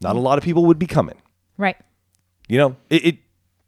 Not 0.00 0.14
a 0.16 0.20
lot 0.20 0.36
of 0.38 0.44
people 0.44 0.64
would 0.66 0.78
be 0.78 0.86
coming. 0.86 1.20
Right. 1.56 1.76
You 2.48 2.58
know, 2.58 2.76
it 2.90 3.04
it, 3.04 3.16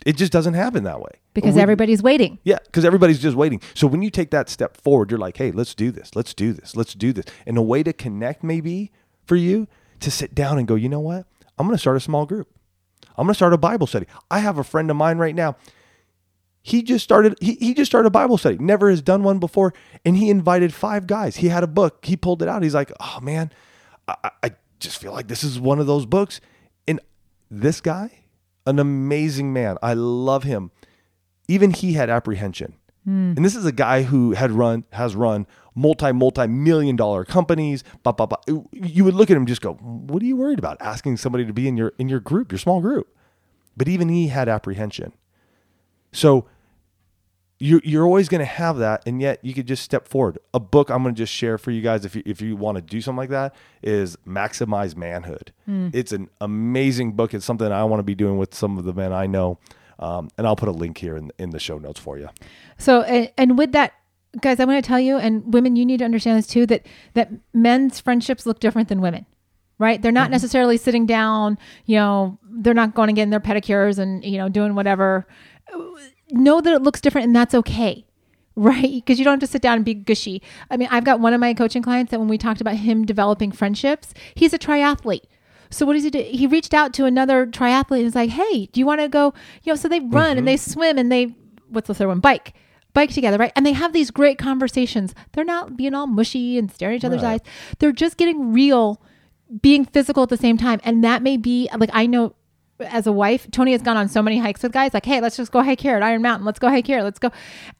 it 0.07 0.17
just 0.17 0.31
doesn't 0.31 0.55
happen 0.55 0.85
that 0.85 1.01
way 1.01 1.11
Because 1.35 1.55
We- 1.55 1.63
everybody's 1.63 2.03
waiting. 2.03 2.39
yeah, 2.45 2.59
because 2.67 2.85
everybody's 2.85 3.19
just 3.19 3.37
waiting. 3.37 3.61
So 3.75 3.87
when 3.87 4.03
you 4.03 4.11
take 4.11 4.31
that 4.31 4.49
step 4.49 4.77
forward, 4.77 5.11
you're 5.11 5.19
like, 5.19 5.39
hey, 5.39 5.51
let's 5.51 5.75
do 5.75 5.91
this. 5.91 6.15
Let's 6.15 6.35
do 6.35 6.53
this. 6.53 6.77
Let's 6.77 6.95
do 6.95 7.13
this. 7.13 7.25
And 7.47 7.57
a 7.57 7.63
way 7.63 7.83
to 7.83 7.93
connect 7.93 8.45
may 8.45 8.61
be 8.61 8.91
for 9.29 9.37
you 9.37 9.69
to 10.01 10.11
sit 10.11 10.35
down 10.35 10.59
and 10.59 10.67
go, 10.67 10.75
you 10.75 10.89
know 10.89 11.01
what? 11.01 11.27
I'm 11.59 11.67
going 11.67 11.77
to 11.77 11.81
start 11.81 11.97
a 11.97 12.01
small 12.01 12.27
group. 12.27 12.49
I'm 13.17 13.27
going 13.27 13.33
to 13.35 13.37
start 13.37 13.53
a 13.53 13.59
Bible 13.59 13.87
study. 13.87 14.07
I 14.31 14.39
have 14.41 14.59
a 14.59 14.65
friend 14.65 14.91
of 14.91 14.97
mine 14.97 15.19
right 15.19 15.35
now. 15.35 15.57
He 16.63 16.83
just 16.83 17.05
started. 17.05 17.37
He, 17.41 17.55
he 17.55 17.73
just 17.75 17.91
started 17.91 18.09
a 18.09 18.11
Bible 18.11 18.37
study. 18.39 18.59
Never 18.59 18.91
has 18.91 19.01
done 19.01 19.23
one 19.23 19.39
before, 19.39 19.73
and 20.05 20.17
he 20.17 20.29
invited 20.29 20.75
five 20.75 21.07
guys. 21.07 21.37
He 21.37 21.49
had 21.49 21.63
a 21.63 21.69
book. 21.69 22.05
He 22.05 22.17
pulled 22.17 22.43
it 22.43 22.49
out. 22.49 22.63
He's 22.63 22.75
like, 22.75 22.93
"Oh 23.01 23.21
man, 23.23 23.53
I, 24.07 24.17
I- 24.25 24.31
I 24.45 24.51
just 24.81 24.99
feel 25.01 25.13
like 25.13 25.29
this 25.29 25.43
is 25.45 25.59
one 25.59 25.79
of 25.79 25.87
those 25.87 26.05
books." 26.05 26.41
And 26.87 27.01
this 27.51 27.81
guy, 27.81 28.25
an 28.67 28.79
amazing 28.79 29.53
man. 29.53 29.79
I 29.83 29.95
love 29.95 30.43
him 30.43 30.71
even 31.51 31.71
he 31.71 31.95
had 31.95 32.11
apprehension. 32.11 32.75
And 33.09 33.45
this 33.45 33.57
is 33.57 33.65
a 33.65 33.73
guy 33.73 34.03
who 34.03 34.33
had 34.33 34.51
run 34.51 34.85
has 34.93 35.15
run 35.17 35.47
multi 35.75 36.13
multi 36.13 36.47
million 36.47 36.97
dollar 36.97 37.25
companies. 37.25 37.85
Blah, 38.03 38.13
blah, 38.13 38.27
blah. 38.27 38.39
You 38.73 39.05
would 39.05 39.15
look 39.15 39.31
at 39.31 39.35
him 39.35 39.43
and 39.43 39.49
just 39.49 39.63
go, 39.63 39.75
"What 39.75 40.23
are 40.23 40.27
you 40.27 40.37
worried 40.37 40.59
about? 40.59 40.77
Asking 40.81 41.17
somebody 41.17 41.47
to 41.47 41.53
be 41.53 41.69
in 41.69 41.77
your 41.77 41.93
in 41.99 42.09
your 42.09 42.21
group, 42.21 42.53
your 42.53 42.59
small 42.59 42.81
group." 42.81 43.15
But 43.77 43.89
even 43.89 44.09
he 44.09 44.29
had 44.29 44.49
apprehension. 44.49 45.13
So 46.13 46.47
you're, 47.61 47.81
you're 47.85 48.05
always 48.05 48.29
going 48.29 48.41
to 48.41 48.45
have 48.45 48.79
that 48.79 49.03
and 49.05 49.21
yet 49.21 49.45
you 49.45 49.53
could 49.53 49.67
just 49.67 49.83
step 49.83 50.07
forward 50.07 50.39
a 50.55 50.61
book 50.61 50.91
i'm 50.91 51.03
going 51.03 51.15
to 51.15 51.19
just 51.19 51.33
share 51.33 51.59
for 51.59 51.71
you 51.73 51.83
guys 51.83 52.05
if 52.05 52.15
you, 52.15 52.23
if 52.25 52.41
you 52.41 52.55
want 52.57 52.77
to 52.77 52.83
do 52.83 53.01
something 53.01 53.19
like 53.19 53.31
that 53.31 53.55
is 53.83 54.17
Maximized 54.27 54.97
Manhood 54.97 55.53
it's 55.93 56.13
an 56.13 56.29
amazing 56.41 57.13
book 57.13 57.35
it's 57.35 57.45
something 57.45 57.71
i 57.73 57.83
want 57.85 57.99
to 57.99 58.05
be 58.05 58.15
doing 58.15 58.39
with 58.39 58.55
some 58.55 58.79
of 58.79 58.85
the 58.85 58.93
men 58.95 59.13
i 59.13 59.27
know 59.27 59.59
um, 59.99 60.29
and 60.39 60.47
i'll 60.47 60.57
put 60.57 60.69
a 60.69 60.73
link 60.73 60.99
here 60.99 61.17
in, 61.17 61.33
in 61.39 61.51
the 61.51 61.59
show 61.59 61.79
notes 61.79 61.99
for 61.99 62.17
you 62.17 62.29
So, 62.79 63.03
and, 63.03 63.31
and 63.37 63.59
with 63.59 63.73
that, 63.73 63.93
guys, 64.41 64.61
I 64.61 64.65
want 64.65 64.83
to 64.83 64.87
tell 64.87 65.01
you, 65.01 65.19
and 65.19 65.53
women, 65.53 65.77
you 65.77 65.85
need 65.85 65.99
to 65.99 66.05
understand 66.05 66.39
this 66.39 66.47
too, 66.47 66.67
that 66.67 66.87
that 67.15 67.31
men's 67.53 68.01
friendships 68.01 68.47
look 68.47 68.61
different 68.61 68.89
than 68.89 69.01
women, 69.01 69.27
right? 69.79 70.01
They're 70.01 70.13
not 70.13 70.27
mm-hmm. 70.27 70.33
necessarily 70.33 70.77
sitting 70.77 71.07
down, 71.07 71.59
you 71.87 71.97
know, 71.97 72.39
they're 72.51 72.75
not 72.75 72.95
going 72.95 73.09
to 73.09 73.13
get 73.13 73.25
in 73.25 73.31
their 73.31 73.41
pedicures 73.41 73.99
and 73.99 74.25
you 74.25 74.39
know 74.39 74.49
doing 74.49 74.75
whatever. 74.75 75.27
Know 76.31 76.61
that 76.61 76.73
it 76.73 76.83
looks 76.83 77.01
different, 77.01 77.27
and 77.27 77.37
that's 77.37 77.55
okay. 77.55 78.05
Right, 78.59 78.95
because 78.95 79.21
you 79.21 79.25
don't 79.25 79.35
have 79.35 79.41
to 79.41 79.47
sit 79.47 79.63
down 79.63 79.77
and 79.77 79.85
be 79.85 79.95
gushy. 79.95 80.43
I 80.69 80.77
mean, 80.77 80.89
I've 80.91 81.05
got 81.05 81.21
one 81.21 81.33
of 81.33 81.39
my 81.39 81.55
coaching 81.55 81.81
clients 81.81 82.11
that 82.11 82.19
when 82.19 82.27
we 82.27 82.37
talked 82.37 82.61
about 82.61 82.75
him 82.75 83.07
developing 83.07 83.53
friendships, 83.53 84.13
he's 84.35 84.53
a 84.53 84.59
triathlete. 84.59 85.27
So 85.71 85.87
what 85.87 85.93
does 85.93 86.03
he 86.03 86.11
do? 86.11 86.19
He 86.19 86.49
reached 86.49 86.75
out 86.75 86.93
to 86.95 87.05
another 87.05 87.47
triathlete 87.47 87.99
and 87.99 88.05
was 88.07 88.17
like, 88.17 88.31
"Hey, 88.31 88.67
do 88.67 88.81
you 88.81 88.85
want 88.85 89.01
to 89.01 89.09
go?" 89.09 89.33
You 89.63 89.73
know, 89.73 89.77
so 89.77 89.87
they 89.87 90.01
run 90.01 90.31
and 90.31 90.39
mm-hmm. 90.39 90.47
they 90.47 90.57
swim 90.57 90.99
and 90.99 91.13
they 91.13 91.37
what's 91.69 91.87
the 91.87 91.95
third 91.95 92.09
one? 92.09 92.19
Bike, 92.19 92.55
bike 92.95 93.11
together, 93.11 93.37
right? 93.39 93.53
And 93.55 93.65
they 93.65 93.73
have 93.73 93.93
these 93.93 94.11
great 94.11 94.39
conversations. 94.39 95.15
They're 95.33 95.45
not 95.45 95.77
being 95.77 95.95
all 95.95 96.07
mushy 96.07 96.59
and 96.59 96.71
staring 96.71 96.95
at 96.97 96.99
each 96.99 97.05
other's 97.05 97.23
Right. 97.23 97.41
eyes. 97.43 97.53
They're 97.79 97.93
just 97.93 98.17
getting 98.17 98.53
real, 98.53 99.01
being 99.63 99.85
physical 99.85 100.23
at 100.23 100.29
the 100.29 100.37
same 100.37 100.57
time. 100.57 100.81
And 100.85 101.05
that 101.05 101.23
may 101.23 101.37
be 101.37 101.69
like 101.77 101.91
I 101.93 102.07
know. 102.07 102.35
As 102.81 103.09
a 103.09 103.13
wife, 103.13 103.49
Tony 103.51 103.73
has 103.73 103.83
gone 103.83 103.97
on 103.97 104.09
so 104.09 104.23
many 104.23 104.39
hikes 104.39 104.63
with 104.63 104.71
guys. 104.71 104.95
Like, 104.95 105.05
hey, 105.05 105.21
let's 105.21 105.37
just 105.37 105.51
go 105.51 105.65
hike 105.65 105.81
here 105.81 105.97
at 105.97 106.03
Iron 106.05 106.23
Mountain. 106.23 106.47
Let's 106.47 106.61
go 106.61 106.69
hike 106.69 106.87
here. 106.87 107.03
Let's 107.03 107.19
go. 107.19 107.33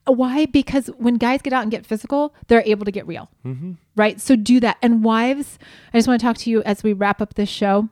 Why? 0.05 0.45
Because 0.45 0.87
when 0.97 1.15
guys 1.15 1.41
get 1.41 1.53
out 1.53 1.61
and 1.61 1.71
get 1.71 1.85
physical, 1.85 2.35
they're 2.47 2.63
able 2.65 2.83
to 2.83 2.91
get 2.91 3.07
real 3.07 3.29
mm-hmm. 3.45 3.73
right? 3.95 4.19
So 4.19 4.35
do 4.35 4.59
that. 4.59 4.75
And 4.81 5.01
wives, 5.01 5.57
I 5.93 5.97
just 5.97 6.09
want 6.09 6.19
to 6.19 6.25
talk 6.25 6.35
to 6.39 6.49
you 6.49 6.61
as 6.63 6.83
we 6.83 6.91
wrap 6.91 7.21
up 7.21 7.35
this 7.35 7.47
show. 7.47 7.87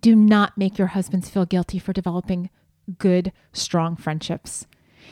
Do 0.00 0.16
not 0.16 0.56
make 0.56 0.78
your 0.78 0.88
husbands 0.88 1.28
feel 1.28 1.44
guilty 1.44 1.78
for 1.78 1.92
developing 1.92 2.48
good, 2.98 3.32
strong 3.52 3.94
friendships. 3.94 4.66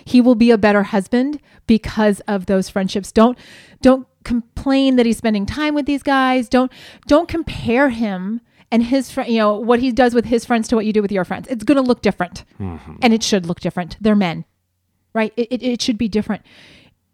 He 0.04 0.20
will 0.20 0.34
be 0.34 0.50
a 0.50 0.58
better 0.58 0.84
husband 0.84 1.40
because 1.66 2.20
of 2.20 2.46
those 2.46 2.68
friendships. 2.68 3.12
Don't 3.12 3.38
don't 3.82 4.06
complain 4.24 4.96
that 4.96 5.06
he's 5.06 5.18
spending 5.18 5.46
time 5.46 5.74
with 5.74 5.86
these 5.86 6.02
guys. 6.02 6.48
Don't 6.48 6.72
don't 7.06 7.28
compare 7.28 7.90
him 7.90 8.40
and 8.70 8.82
his 8.82 9.10
friend, 9.10 9.30
you 9.30 9.38
know, 9.38 9.56
what 9.56 9.78
he 9.80 9.92
does 9.92 10.12
with 10.14 10.24
his 10.24 10.44
friends 10.44 10.68
to 10.68 10.76
what 10.76 10.84
you 10.84 10.92
do 10.92 11.02
with 11.02 11.12
your 11.12 11.24
friends. 11.24 11.46
It's 11.48 11.64
going 11.64 11.76
to 11.76 11.82
look 11.82 12.02
different. 12.02 12.44
Mm-hmm. 12.58 12.96
And 13.00 13.14
it 13.14 13.22
should 13.22 13.46
look 13.46 13.60
different. 13.60 13.96
They're 14.00 14.16
men 14.16 14.44
right? 15.16 15.32
It, 15.36 15.48
it, 15.50 15.62
it 15.62 15.82
should 15.82 15.98
be 15.98 16.08
different. 16.08 16.42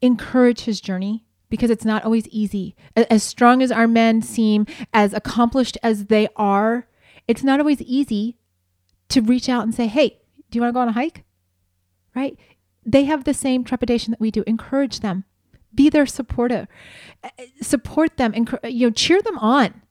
Encourage 0.03 0.63
his 0.63 0.81
journey 0.81 1.25
because 1.49 1.71
it's 1.71 1.85
not 1.85 2.05
always 2.05 2.27
easy. 2.29 2.75
As 2.97 3.23
strong 3.23 3.63
as 3.63 3.71
our 3.71 3.87
men 3.87 4.21
seem, 4.21 4.67
as 4.93 5.15
accomplished 5.15 5.79
as 5.83 6.07
they 6.07 6.29
are, 6.37 6.89
it's 7.29 7.45
not 7.45 7.61
always 7.61 7.81
easy 7.81 8.37
to 9.11 9.23
reach 9.23 9.49
out 9.49 9.63
and 9.63 9.75
say, 9.75 9.87
hey, 9.87 10.19
do 10.51 10.57
you 10.57 10.61
want 10.61 10.71
to 10.71 10.75
go 10.75 10.81
on 10.81 10.89
a 10.89 10.93
hike? 10.93 11.25
Right? 12.15 12.37
They 12.85 13.05
have 13.05 13.25
the 13.25 13.35
same 13.35 13.65
trepidation 13.65 14.11
that 14.11 14.21
we 14.21 14.31
do. 14.31 14.43
Encourage 14.47 15.01
them. 15.01 15.25
Be 15.75 15.89
their 15.89 16.07
supporter. 16.07 16.69
Uh, 17.23 17.29
Support 17.61 18.17
them. 18.17 18.33
Encour- 18.33 18.65
uh, 18.65 18.69
you 18.69 18.89
know, 18.89 18.91
cheer 18.91 19.23
them 19.23 19.39
on. 19.39 19.83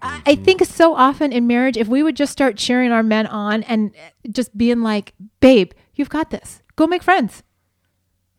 I 0.00 0.22
I 0.24 0.34
mm-hmm. 0.34 0.44
think 0.44 0.64
so 0.64 0.94
often 0.94 1.32
in 1.32 1.46
marriage, 1.46 1.76
if 1.76 1.88
we 1.88 2.02
would 2.02 2.16
just 2.16 2.32
start 2.32 2.56
cheering 2.56 2.92
our 2.92 3.02
men 3.02 3.26
on 3.26 3.62
and 3.64 3.90
uh, 3.90 4.28
just 4.30 4.56
being 4.56 4.80
like, 4.80 5.14
babe, 5.40 5.72
you've 5.94 6.08
got 6.08 6.30
this. 6.30 6.62
Go 6.76 6.86
make 6.86 7.02
friends. 7.02 7.42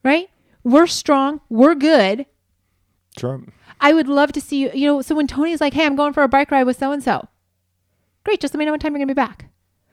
Right? 0.03 0.29
We're 0.63 0.87
strong. 0.87 1.41
We're 1.49 1.75
good. 1.75 2.25
sure 3.17 3.41
I 3.79 3.93
would 3.93 4.07
love 4.07 4.31
to 4.33 4.41
see 4.41 4.57
you. 4.57 4.71
You 4.73 4.87
know, 4.87 5.01
so 5.01 5.15
when 5.15 5.27
Tony's 5.27 5.61
like, 5.61 5.73
hey, 5.73 5.85
I'm 5.85 5.95
going 5.95 6.13
for 6.13 6.23
a 6.23 6.27
bike 6.27 6.51
ride 6.51 6.63
with 6.63 6.77
so 6.77 6.91
and 6.91 7.03
so, 7.03 7.27
great. 8.23 8.39
Just 8.39 8.53
let 8.53 8.59
me 8.59 8.65
know 8.65 8.71
what 8.71 8.81
time 8.81 8.93
you're 8.93 8.99
going 8.99 9.07
to 9.07 9.13
be 9.13 9.21
back. 9.21 9.50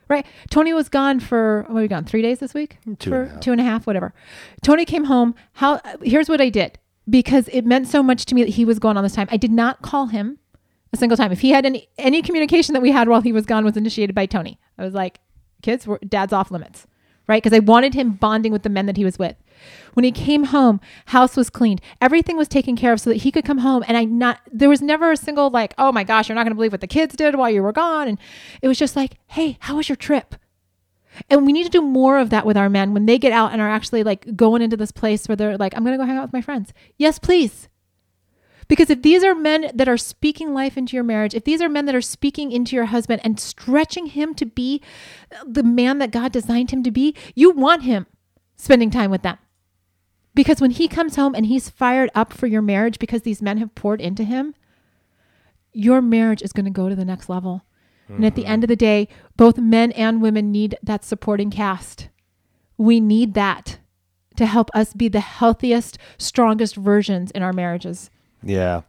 Right? 0.09 0.25
Tony 0.51 0.73
was 0.73 0.89
gone 0.89 1.21
for, 1.21 1.65
what 1.69 1.79
are 1.79 1.83
we 1.83 1.89
gone? 1.89 2.05
Three 2.05 2.23
days 2.23 2.39
this 2.39 2.55
week? 2.55 2.79
Two 2.99 3.11
for 3.11 3.23
and 3.23 3.31
a 3.31 3.33
half. 3.35 3.41
two 3.41 3.53
and 3.53 3.61
a 3.61 3.65
half, 3.65 3.87
whatever. 3.87 4.15
Tony 4.63 4.85
came 4.85 5.05
home. 5.05 5.35
How, 5.55 5.81
here's 6.03 6.29
what 6.29 6.41
I 6.41 6.49
did 6.49 6.79
because 7.09 7.49
it 7.49 7.65
meant 7.65 7.89
so 7.89 8.03
much 8.03 8.25
to 8.27 8.35
me 8.35 8.43
that 8.45 8.51
he 8.51 8.65
was 8.65 8.79
gone 8.79 8.97
all 8.97 9.03
this 9.03 9.15
time. 9.15 9.29
I 9.31 9.37
did 9.37 9.51
not 9.51 9.83
call 9.83 10.07
him 10.07 10.39
a 10.93 10.97
single 10.97 11.17
time. 11.17 11.33
If 11.33 11.41
he 11.41 11.51
had 11.51 11.67
any, 11.67 11.89
any 11.99 12.23
communication 12.23 12.73
that 12.73 12.81
we 12.81 12.91
had 12.91 13.09
while 13.09 13.21
he 13.21 13.33
was 13.33 13.47
gone 13.47 13.65
was 13.65 13.77
initiated 13.77 14.15
by 14.15 14.27
Tony. 14.27 14.59
I 14.79 14.85
was 14.85 14.95
like, 14.95 15.21
kids, 15.63 15.87
we're, 15.87 15.99
dad's 15.99 16.33
off 16.33 16.51
limits. 16.51 16.87
Right? 17.27 17.43
Because 17.43 17.55
I 17.55 17.61
wanted 17.61 17.93
him 17.93 18.13
bonding 18.13 18.53
with 18.53 18.63
the 18.63 18.71
men 18.71 18.87
that 18.87 18.97
he 18.97 19.05
was 19.05 19.19
with. 19.19 19.37
When 19.99 20.05
he 20.05 20.13
came 20.13 20.45
home, 20.45 20.81
house 21.07 21.37
was 21.37 21.51
cleaned. 21.51 21.81
Everything 22.01 22.37
was 22.37 22.47
taken 22.47 22.77
care 22.77 22.93
of 22.93 23.01
so 23.01 23.11
that 23.11 23.17
he 23.17 23.33
could 23.33 23.45
come 23.45 23.59
home. 23.59 23.83
And 23.89 23.97
I 23.97 24.05
not 24.05 24.39
there 24.49 24.69
was 24.69 24.81
never 24.81 25.11
a 25.11 25.17
single 25.17 25.51
like, 25.51 25.75
oh 25.77 25.91
my 25.91 26.05
gosh, 26.05 26.29
you're 26.29 26.37
not 26.37 26.45
gonna 26.45 26.55
believe 26.55 26.71
what 26.71 26.81
the 26.81 26.87
kids 26.87 27.17
did 27.17 27.35
while 27.35 27.51
you 27.51 27.65
were 27.65 27.73
gone. 27.73 28.07
And 28.07 28.17
it 28.63 28.69
was 28.69 28.79
just 28.79 28.95
like, 28.95 29.17
hey, 29.27 29.57
how 29.59 29.75
was 29.75 29.89
your 29.89 29.97
trip? 29.97 30.37
And 31.29 31.45
we 31.45 31.53
need 31.53 31.65
to 31.65 31.69
do 31.69 31.83
more 31.83 32.19
of 32.19 32.31
that 32.31 32.47
with 32.47 32.57
our 32.57 32.69
men 32.69 32.95
when 32.95 33.07
they 33.07 33.19
get 33.19 33.33
out 33.33 33.51
and 33.51 33.61
are 33.61 33.69
actually 33.69 34.05
like 34.05 34.37
going 34.37 34.63
into 34.63 34.77
this 34.77 34.93
place 34.93 35.27
where 35.27 35.35
they're 35.35 35.59
like, 35.59 35.77
I'm 35.77 35.83
gonna 35.83 35.97
go 35.97 36.05
hang 36.05 36.17
out 36.17 36.27
with 36.27 36.33
my 36.33 36.43
friends. 36.43 36.73
Yes, 36.97 37.19
please. 37.19 37.69
Because 38.69 38.91
if 38.91 39.03
these 39.03 39.25
are 39.25 39.35
men 39.35 39.69
that 39.75 39.89
are 39.89 39.99
speaking 39.99 40.55
life 40.55 40.77
into 40.77 40.95
your 40.95 41.03
marriage, 41.03 41.35
if 41.35 41.43
these 41.43 41.61
are 41.61 41.69
men 41.69 41.87
that 41.87 41.97
are 41.97 42.01
speaking 42.01 42.53
into 42.53 42.77
your 42.77 42.85
husband 42.85 43.21
and 43.25 43.41
stretching 43.41 44.07
him 44.07 44.33
to 44.37 44.47
be 44.47 44.81
the 45.45 45.65
man 45.65 45.99
that 45.99 46.13
God 46.13 46.31
designed 46.31 46.71
him 46.71 46.85
to 46.85 46.93
be, 46.93 47.17
you 47.35 47.51
want 47.51 47.83
him 47.83 48.07
spending 48.55 48.93
time 48.93 49.11
with 49.11 49.23
them. 49.23 49.39
Because 50.39 50.61
when 50.61 50.71
he 50.71 50.87
comes 50.87 51.17
home 51.17 51.35
and 51.35 51.47
he's 51.47 51.69
fired 51.69 52.13
up 52.15 52.33
for 52.33 52.47
your 52.47 52.63
marriage 52.63 53.01
because 53.01 53.23
these 53.23 53.43
men 53.43 53.59
have 53.59 53.75
poured 53.75 54.01
into 54.01 54.23
him, 54.23 54.55
your 55.73 56.01
marriage 56.01 56.43
is 56.43 56.53
going 56.53 56.65
to 56.65 56.71
go 56.71 56.89
to 56.89 56.95
the 56.95 57.05
next 57.05 57.29
level. 57.29 57.65
And 58.07 58.25
at 58.25 58.37
the 58.37 58.47
end 58.47 58.63
of 58.63 58.69
the 58.69 58.77
day, 58.77 59.09
both 59.37 59.59
men 59.59 59.91
and 59.91 60.23
women 60.23 60.53
need 60.53 60.79
that 60.81 61.05
supporting 61.05 61.51
cast. 61.51 62.09
We 62.77 63.01
need 63.01 63.35
that 63.35 63.81
to 64.37 64.47
help 64.47 64.71
us 64.75 64.95
be 64.95 65.09
the 65.09 65.19
healthiest, 65.19 65.99
strongest 66.19 66.77
versions 66.77 67.33
in 67.33 67.43
our 67.43 67.53
marriages. 67.53 68.09
Yeah. 68.41 68.83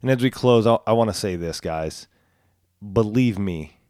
And 0.00 0.10
as 0.10 0.22
we 0.22 0.30
close, 0.30 0.66
I, 0.66 0.78
I 0.86 0.94
want 0.94 1.10
to 1.10 1.14
say 1.14 1.36
this, 1.36 1.60
guys. 1.60 2.08
Believe 2.80 3.38
me 3.38 3.80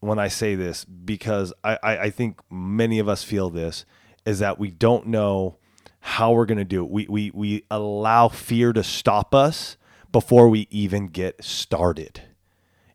when 0.00 0.18
I 0.18 0.28
say 0.28 0.54
this, 0.54 0.86
because 0.86 1.52
I, 1.62 1.78
I, 1.82 1.98
I 1.98 2.10
think 2.10 2.40
many 2.50 3.00
of 3.00 3.06
us 3.06 3.22
feel 3.22 3.50
this, 3.50 3.84
is 4.24 4.38
that 4.38 4.58
we 4.58 4.70
don't 4.70 5.08
know 5.08 5.58
how 6.06 6.32
we're 6.32 6.46
going 6.46 6.58
to 6.58 6.64
do 6.64 6.84
it. 6.84 6.90
We, 6.90 7.06
we, 7.08 7.30
we 7.34 7.64
allow 7.68 8.28
fear 8.28 8.72
to 8.72 8.84
stop 8.84 9.34
us 9.34 9.76
before 10.12 10.48
we 10.48 10.68
even 10.70 11.08
get 11.08 11.42
started. 11.42 12.22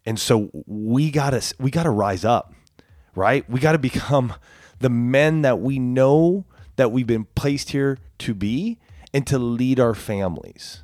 And 0.05 0.17
so 0.17 0.49
we 0.65 1.11
gotta 1.11 1.43
we 1.59 1.69
gotta 1.69 1.89
rise 1.89 2.25
up, 2.25 2.53
right? 3.13 3.47
We 3.49 3.59
gotta 3.59 3.77
become 3.77 4.33
the 4.79 4.89
men 4.89 5.41
that 5.43 5.59
we 5.59 5.77
know 5.77 6.45
that 6.77 6.91
we've 6.91 7.05
been 7.05 7.25
placed 7.35 7.71
here 7.71 7.99
to 8.19 8.33
be 8.33 8.79
and 9.13 9.27
to 9.27 9.37
lead 9.37 9.79
our 9.79 9.93
families, 9.93 10.83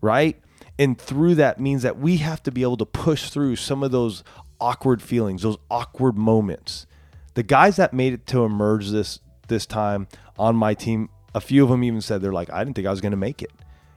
right? 0.00 0.40
And 0.78 0.98
through 0.98 1.34
that 1.34 1.60
means 1.60 1.82
that 1.82 1.98
we 1.98 2.18
have 2.18 2.42
to 2.44 2.52
be 2.52 2.62
able 2.62 2.76
to 2.78 2.86
push 2.86 3.28
through 3.28 3.56
some 3.56 3.82
of 3.82 3.90
those 3.90 4.22
awkward 4.60 5.02
feelings, 5.02 5.42
those 5.42 5.58
awkward 5.70 6.16
moments. 6.16 6.86
The 7.34 7.42
guys 7.42 7.76
that 7.76 7.92
made 7.92 8.14
it 8.14 8.26
to 8.28 8.44
Emerge 8.44 8.90
this 8.90 9.18
this 9.48 9.66
time 9.66 10.08
on 10.38 10.56
my 10.56 10.74
team, 10.74 11.08
a 11.36 11.40
few 11.40 11.62
of 11.62 11.68
them 11.68 11.84
even 11.84 12.00
said 12.00 12.22
they're 12.22 12.32
like, 12.32 12.50
I 12.50 12.64
didn't 12.64 12.76
think 12.76 12.86
I 12.86 12.90
was 12.90 13.02
going 13.02 13.10
to 13.12 13.16
make 13.18 13.42
it. 13.42 13.52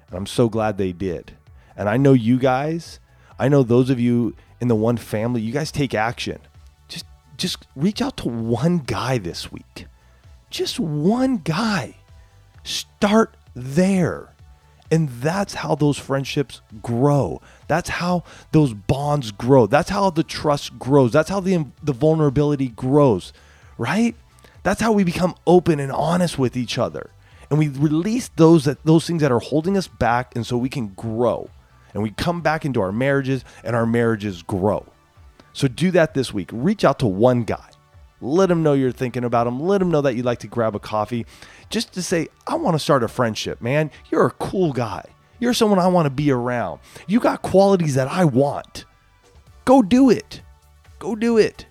And 0.10 0.17
I'm 0.17 0.25
so 0.25 0.49
glad 0.49 0.78
they 0.78 0.91
did. 0.91 1.38
And 1.78 1.88
I 1.88 1.95
know 1.95 2.12
you 2.12 2.38
guys, 2.38 2.99
I 3.39 3.47
know 3.47 3.63
those 3.63 3.89
of 3.89 3.97
you 3.97 4.36
in 4.60 4.67
the 4.67 4.75
one 4.75 4.97
family, 4.97 5.39
you 5.39 5.54
guys 5.54 5.71
take 5.71 5.93
action. 5.93 6.39
Just 6.89 7.06
just 7.38 7.65
reach 7.78 8.02
out 8.02 8.17
to 8.17 8.28
one 8.28 8.80
guy 8.80 9.19
this 9.19 9.54
week. 9.54 9.86
Just 10.49 10.82
one 10.82 11.38
guy. 11.38 11.95
Start 12.63 13.38
there. 13.56 14.36
And 14.91 15.08
that's 15.08 15.54
how 15.54 15.75
those 15.75 15.97
friendships 15.97 16.60
grow. 16.82 17.41
That's 17.69 17.88
how 17.88 18.25
those 18.52 18.73
bonds 18.73 19.32
grow. 19.32 19.65
That's 19.65 19.91
how 19.91 20.10
the 20.10 20.23
trust 20.23 20.78
grows. 20.78 21.13
That's 21.13 21.30
how 21.30 21.39
the 21.39 21.67
the 21.82 21.93
vulnerability 21.93 22.67
grows, 22.67 23.32
right? 23.78 24.13
That's 24.63 24.82
how 24.82 24.91
we 24.91 25.06
become 25.06 25.36
open 25.47 25.80
and 25.80 25.93
honest 25.93 26.38
with 26.38 26.58
each 26.58 26.78
other. 26.78 27.12
And 27.50 27.58
we 27.58 27.68
release 27.70 28.30
those 28.36 28.66
that 28.66 28.84
those 28.84 29.08
things 29.08 29.22
that 29.22 29.32
are 29.32 29.40
holding 29.40 29.78
us 29.78 29.88
back 29.88 30.36
and 30.36 30.46
so 30.46 30.58
we 30.58 30.70
can 30.70 30.90
grow. 30.90 31.50
And 31.94 32.04
we 32.04 32.12
come 32.12 32.42
back 32.42 32.66
into 32.66 32.82
our 32.82 32.92
marriages 32.92 33.44
and 33.64 33.76
our 33.76 33.86
marriages 33.86 34.44
grow. 34.44 34.86
So 35.54 35.68
do 35.68 35.92
that 35.92 36.14
this 36.14 36.34
week. 36.34 36.50
Reach 36.54 36.86
out 36.86 37.00
to 37.00 37.08
one 37.08 37.44
guy. 37.44 37.70
Let 38.22 38.52
him 38.52 38.64
know 38.64 38.74
you're 38.74 38.92
thinking 38.92 39.24
about 39.24 39.48
him 39.48 39.62
Let 39.62 39.82
him 39.82 39.90
know 39.90 40.02
that 40.02 40.16
you'd 40.16 40.26
like 40.26 40.40
to 40.40 40.48
grab 40.48 40.76
a 40.76 40.80
coffee 40.80 41.26
just 41.70 41.94
to 41.94 42.04
say, 42.04 42.28
I 42.46 42.56
want 42.56 42.76
to 42.76 42.80
start 42.80 43.04
a 43.04 43.08
friendship, 43.08 43.62
man. 43.62 43.92
You're 44.12 44.28
a 44.28 44.32
cool 44.32 44.74
guy. 44.74 45.06
You're 45.40 45.54
someone 45.54 45.80
I 45.80 45.88
want 45.88 46.06
to 46.06 46.10
be 46.10 46.32
around. 46.32 46.82
You 47.08 47.20
got 47.20 47.42
qualities 47.42 47.96
that 47.96 48.08
I 48.10 48.26
want. 48.26 48.86
Go 49.66 49.82
do 49.82 50.10
it. 50.10 50.42
Go 51.00 51.16
do 51.16 51.38
it. 51.38 51.66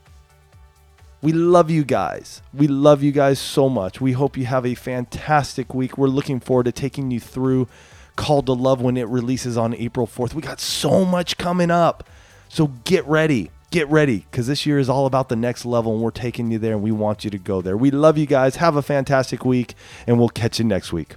We 1.20 1.32
love 1.32 1.68
you 1.68 1.84
guys. 1.84 2.42
We 2.54 2.68
love 2.68 3.02
you 3.02 3.10
guys 3.10 3.40
so 3.40 3.68
much. 3.68 4.00
We 4.00 4.12
hope 4.12 4.36
you 4.36 4.46
have 4.46 4.64
a 4.64 4.76
fantastic 4.76 5.74
week. 5.74 5.98
We're 5.98 6.06
looking 6.06 6.38
forward 6.38 6.64
to 6.64 6.72
taking 6.72 7.10
you 7.10 7.18
through 7.18 7.66
Called 8.14 8.46
to 8.46 8.52
Love 8.52 8.80
when 8.80 8.96
it 8.96 9.08
releases 9.08 9.56
on 9.56 9.74
April 9.74 10.06
4th. 10.06 10.32
We 10.32 10.42
got 10.42 10.60
so 10.60 11.04
much 11.04 11.36
coming 11.36 11.72
up. 11.72 12.08
So 12.48 12.68
get 12.84 13.04
ready. 13.06 13.50
Get 13.70 13.88
ready 13.88 14.26
because 14.30 14.46
this 14.46 14.64
year 14.64 14.78
is 14.78 14.88
all 14.88 15.06
about 15.06 15.28
the 15.28 15.36
next 15.36 15.66
level 15.66 15.92
and 15.92 16.02
we're 16.02 16.10
taking 16.12 16.52
you 16.52 16.58
there 16.58 16.74
and 16.74 16.82
we 16.82 16.92
want 16.92 17.24
you 17.24 17.30
to 17.30 17.38
go 17.38 17.60
there. 17.60 17.76
We 17.76 17.90
love 17.90 18.16
you 18.16 18.26
guys. 18.26 18.56
Have 18.56 18.76
a 18.76 18.82
fantastic 18.82 19.44
week 19.44 19.74
and 20.06 20.18
we'll 20.18 20.28
catch 20.28 20.60
you 20.60 20.64
next 20.64 20.92
week. 20.92 21.16